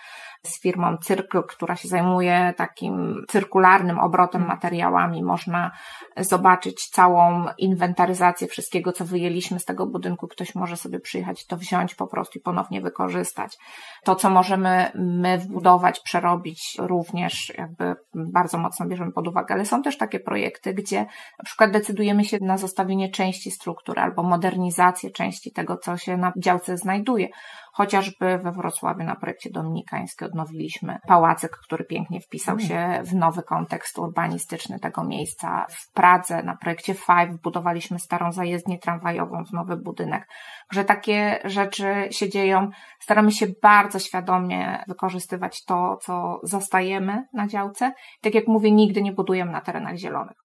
z 0.44 0.62
firmą 0.62 0.98
Cyrkl, 0.98 1.44
która 1.44 1.76
się 1.76 1.88
zajmuje 1.88 2.54
takim 2.58 3.24
cyrkularnym 3.30 4.00
obrotem 4.00 4.48
materiałami. 4.48 5.24
Można 5.24 5.72
zobaczyć 6.18 6.90
całą 6.90 7.46
inwentaryzację 7.58 8.48
wszystkiego, 8.48 8.92
co 8.92 9.06
wyjęliśmy 9.06 9.60
z 9.60 9.66
tego 9.66 9.88
budynku. 9.88 10.28
Ktoś 10.28 10.56
może 10.56 10.78
sobie 10.78 11.00
przyjechać, 11.00 11.46
to 11.46 11.58
wziąć 11.58 11.96
po 11.96 12.08
prostu 12.08 12.40
i 12.40 12.42
ponownie 12.42 12.82
wykorzystać. 12.82 13.58
To, 14.04 14.16
co 14.16 14.30
możemy 14.30 14.92
my 14.96 15.38
wbudować, 15.38 16.00
przerobić, 16.00 16.78
również 16.80 17.54
jakby 17.58 17.96
bardzo 18.16 18.58
mocno 18.58 18.86
bierzemy 18.86 19.12
pod 19.12 19.28
uwagę. 19.28 19.56
Ale 19.56 19.66
są 19.66 19.82
też 19.82 19.98
takie 19.98 20.20
projekty, 20.20 20.74
gdzie 20.74 21.00
na 21.40 21.46
przykład 21.46 21.72
decydujemy 21.72 22.26
się 22.26 22.43
na 22.44 22.58
zostawienie 22.58 23.10
części 23.10 23.52
struktury 23.52 24.02
albo 24.02 24.24
modernizację 24.24 25.12
części 25.12 25.52
tego, 25.52 25.78
co 25.78 25.98
się 25.98 26.18
na 26.18 26.34
działce 26.38 26.78
znajduje. 26.78 27.28
Chociażby 27.76 28.38
we 28.38 28.52
Wrocławiu 28.52 29.04
na 29.04 29.16
projekcie 29.16 29.50
Dominikańskim 29.50 30.28
odnowiliśmy 30.28 30.98
pałacyk, 31.08 31.52
który 31.52 31.84
pięknie 31.84 32.22
wpisał 32.22 32.60
się 32.60 33.02
w 33.06 33.16
nowy 33.16 33.44
kontekst 33.44 34.00
urbanistyczny 34.00 34.80
tego 34.80 35.04
miejsca. 35.04 35.66
W 35.70 35.92
Pradze 35.92 36.44
na 36.44 36.58
projekcie 36.58 36.94
Five 36.94 37.42
budowaliśmy 37.44 38.00
starą 38.00 38.32
zajezdnię 38.32 38.80
tramwajową 38.80 39.44
w 39.46 39.54
nowy 39.54 39.78
budynek. 39.78 40.28
Że 40.72 40.86
takie 40.86 41.40
rzeczy 41.44 42.08
się 42.12 42.30
dzieją. 42.30 42.70
Staramy 43.00 43.32
się 43.32 43.48
bardzo 43.62 44.00
świadomie 44.00 44.84
wykorzystywać 44.88 45.64
to, 45.64 45.98
co 46.02 46.40
zostajemy 46.44 47.28
na 47.34 47.48
działce. 47.48 47.94
Tak 48.22 48.36
jak 48.36 48.48
mówię, 48.48 48.72
nigdy 48.72 49.02
nie 49.02 49.14
budujemy 49.14 49.52
na 49.52 49.62
terenach 49.62 49.96
zielonych. 49.96 50.43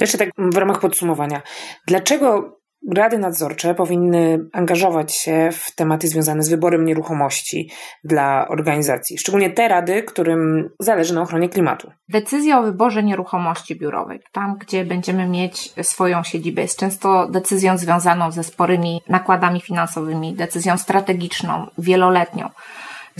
Jeszcze 0.00 0.18
tak 0.18 0.28
w 0.38 0.56
ramach 0.56 0.80
podsumowania. 0.80 1.42
Dlaczego 1.86 2.56
rady 2.94 3.18
nadzorcze 3.18 3.74
powinny 3.74 4.38
angażować 4.52 5.14
się 5.14 5.50
w 5.52 5.74
tematy 5.74 6.08
związane 6.08 6.42
z 6.42 6.48
wyborem 6.48 6.84
nieruchomości 6.84 7.70
dla 8.04 8.48
organizacji, 8.48 9.18
szczególnie 9.18 9.50
te 9.50 9.68
rady, 9.68 10.02
którym 10.02 10.70
zależy 10.80 11.14
na 11.14 11.22
ochronie 11.22 11.48
klimatu? 11.48 11.90
Decyzja 12.08 12.58
o 12.58 12.62
wyborze 12.62 13.02
nieruchomości 13.02 13.76
biurowej, 13.78 14.20
tam 14.32 14.56
gdzie 14.58 14.84
będziemy 14.84 15.28
mieć 15.28 15.72
swoją 15.82 16.22
siedzibę, 16.22 16.62
jest 16.62 16.78
często 16.78 17.28
decyzją 17.28 17.78
związaną 17.78 18.30
ze 18.30 18.44
sporymi 18.44 19.00
nakładami 19.08 19.60
finansowymi, 19.60 20.34
decyzją 20.34 20.78
strategiczną, 20.78 21.66
wieloletnią. 21.78 22.48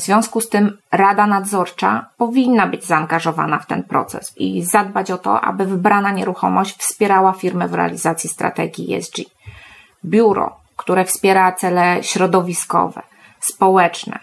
W 0.01 0.03
związku 0.03 0.41
z 0.41 0.49
tym 0.49 0.79
Rada 0.93 1.27
Nadzorcza 1.27 2.07
powinna 2.17 2.67
być 2.67 2.85
zaangażowana 2.85 3.59
w 3.59 3.67
ten 3.67 3.83
proces 3.83 4.33
i 4.37 4.63
zadbać 4.63 5.11
o 5.11 5.19
to, 5.19 5.41
aby 5.41 5.67
wybrana 5.67 6.13
nieruchomość 6.13 6.77
wspierała 6.77 7.33
firmę 7.33 7.69
w 7.69 7.75
realizacji 7.75 8.31
strategii 8.31 8.95
ESG. 8.95 9.17
Biuro, 10.05 10.57
które 10.77 11.05
wspiera 11.05 11.53
cele 11.53 11.99
środowiskowe, 12.03 13.03
społeczne 13.41 14.19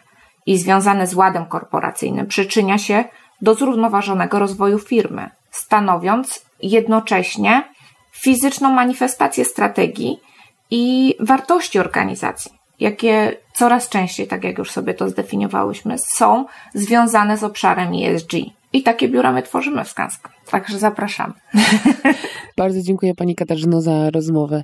i 0.46 0.58
związane 0.58 1.08
z 1.08 1.14
ładem 1.14 1.46
korporacyjnym, 1.46 2.28
przyczynia 2.28 2.78
się 2.78 3.04
do 3.42 3.54
zrównoważonego 3.54 4.40
rozwoju 4.40 4.80
firmy, 4.80 5.30
stanowiąc 5.52 6.46
jednocześnie 6.62 7.64
fizyczną 8.12 8.72
manifestację 8.72 9.46
strategii 9.46 10.20
i 10.72 11.16
wartości 11.20 11.80
organizacji 11.80 12.58
jakie 12.80 13.38
coraz 13.58 13.90
częściej, 13.90 14.28
tak 14.28 14.44
jak 14.44 14.58
już 14.58 14.72
sobie 14.72 14.94
to 14.94 15.10
zdefiniowałyśmy, 15.10 15.98
są 15.98 16.46
związane 16.74 17.38
z 17.38 17.44
obszarem 17.44 17.92
ESG. 18.04 18.32
I 18.74 18.84
takie 18.84 19.10
biura 19.10 19.32
my 19.32 19.44
tworzymy 19.44 19.84
w 19.84 19.90
Skansk. 19.90 20.30
Także 20.52 20.80
zapraszam. 20.80 21.34
Bardzo 22.58 22.82
dziękuję 22.82 23.16
Pani 23.16 23.36
Katarzyno 23.36 23.82
za 23.82 24.10
rozmowę. 24.10 24.64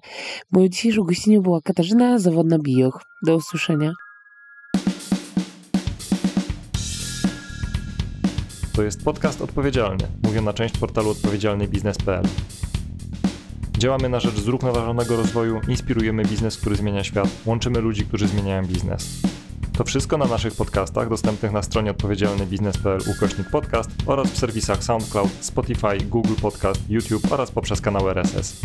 Moją 0.52 0.68
dzisiejszą 0.68 1.04
gościnią 1.04 1.42
była 1.42 1.62
Katarzyna 1.62 2.18
Zawodna-Bijoch. 2.18 3.00
Do 3.26 3.36
usłyszenia. 3.36 3.92
To 8.74 8.84
jest 8.84 9.04
podcast 9.04 9.42
odpowiedzialny, 9.42 10.04
mówiona 10.24 10.54
część 10.54 10.78
portalu 10.78 11.10
odpowiedzialnybiznes.pl. 11.10 12.24
Działamy 13.84 14.10
na 14.10 14.20
rzecz 14.20 14.36
zrównoważonego 14.36 15.18
rozwoju, 15.18 15.62
inspirujemy 15.68 16.26
biznes, 16.26 16.58
który 16.58 16.76
zmienia 16.76 17.04
świat, 17.04 17.28
łączymy 17.46 17.82
ludzi, 17.82 18.06
którzy 18.06 18.28
zmieniają 18.28 18.66
biznes. 18.66 19.22
To 19.78 19.84
wszystko 19.84 20.18
na 20.18 20.26
naszych 20.26 20.56
podcastach 20.56 21.10
dostępnych 21.10 21.52
na 21.52 21.62
stronie 21.62 21.92
odpowiedzialnybiznes.pl 21.92 23.02
ukośnik 23.18 23.50
podcast 23.50 23.90
oraz 24.06 24.28
w 24.28 24.38
serwisach 24.38 24.84
SoundCloud, 24.84 25.30
Spotify, 25.40 25.98
Google 26.10 26.34
Podcast, 26.42 26.90
YouTube 26.90 27.32
oraz 27.32 27.52
poprzez 27.52 27.82
kanał 27.82 28.10
RSS. 28.10 28.62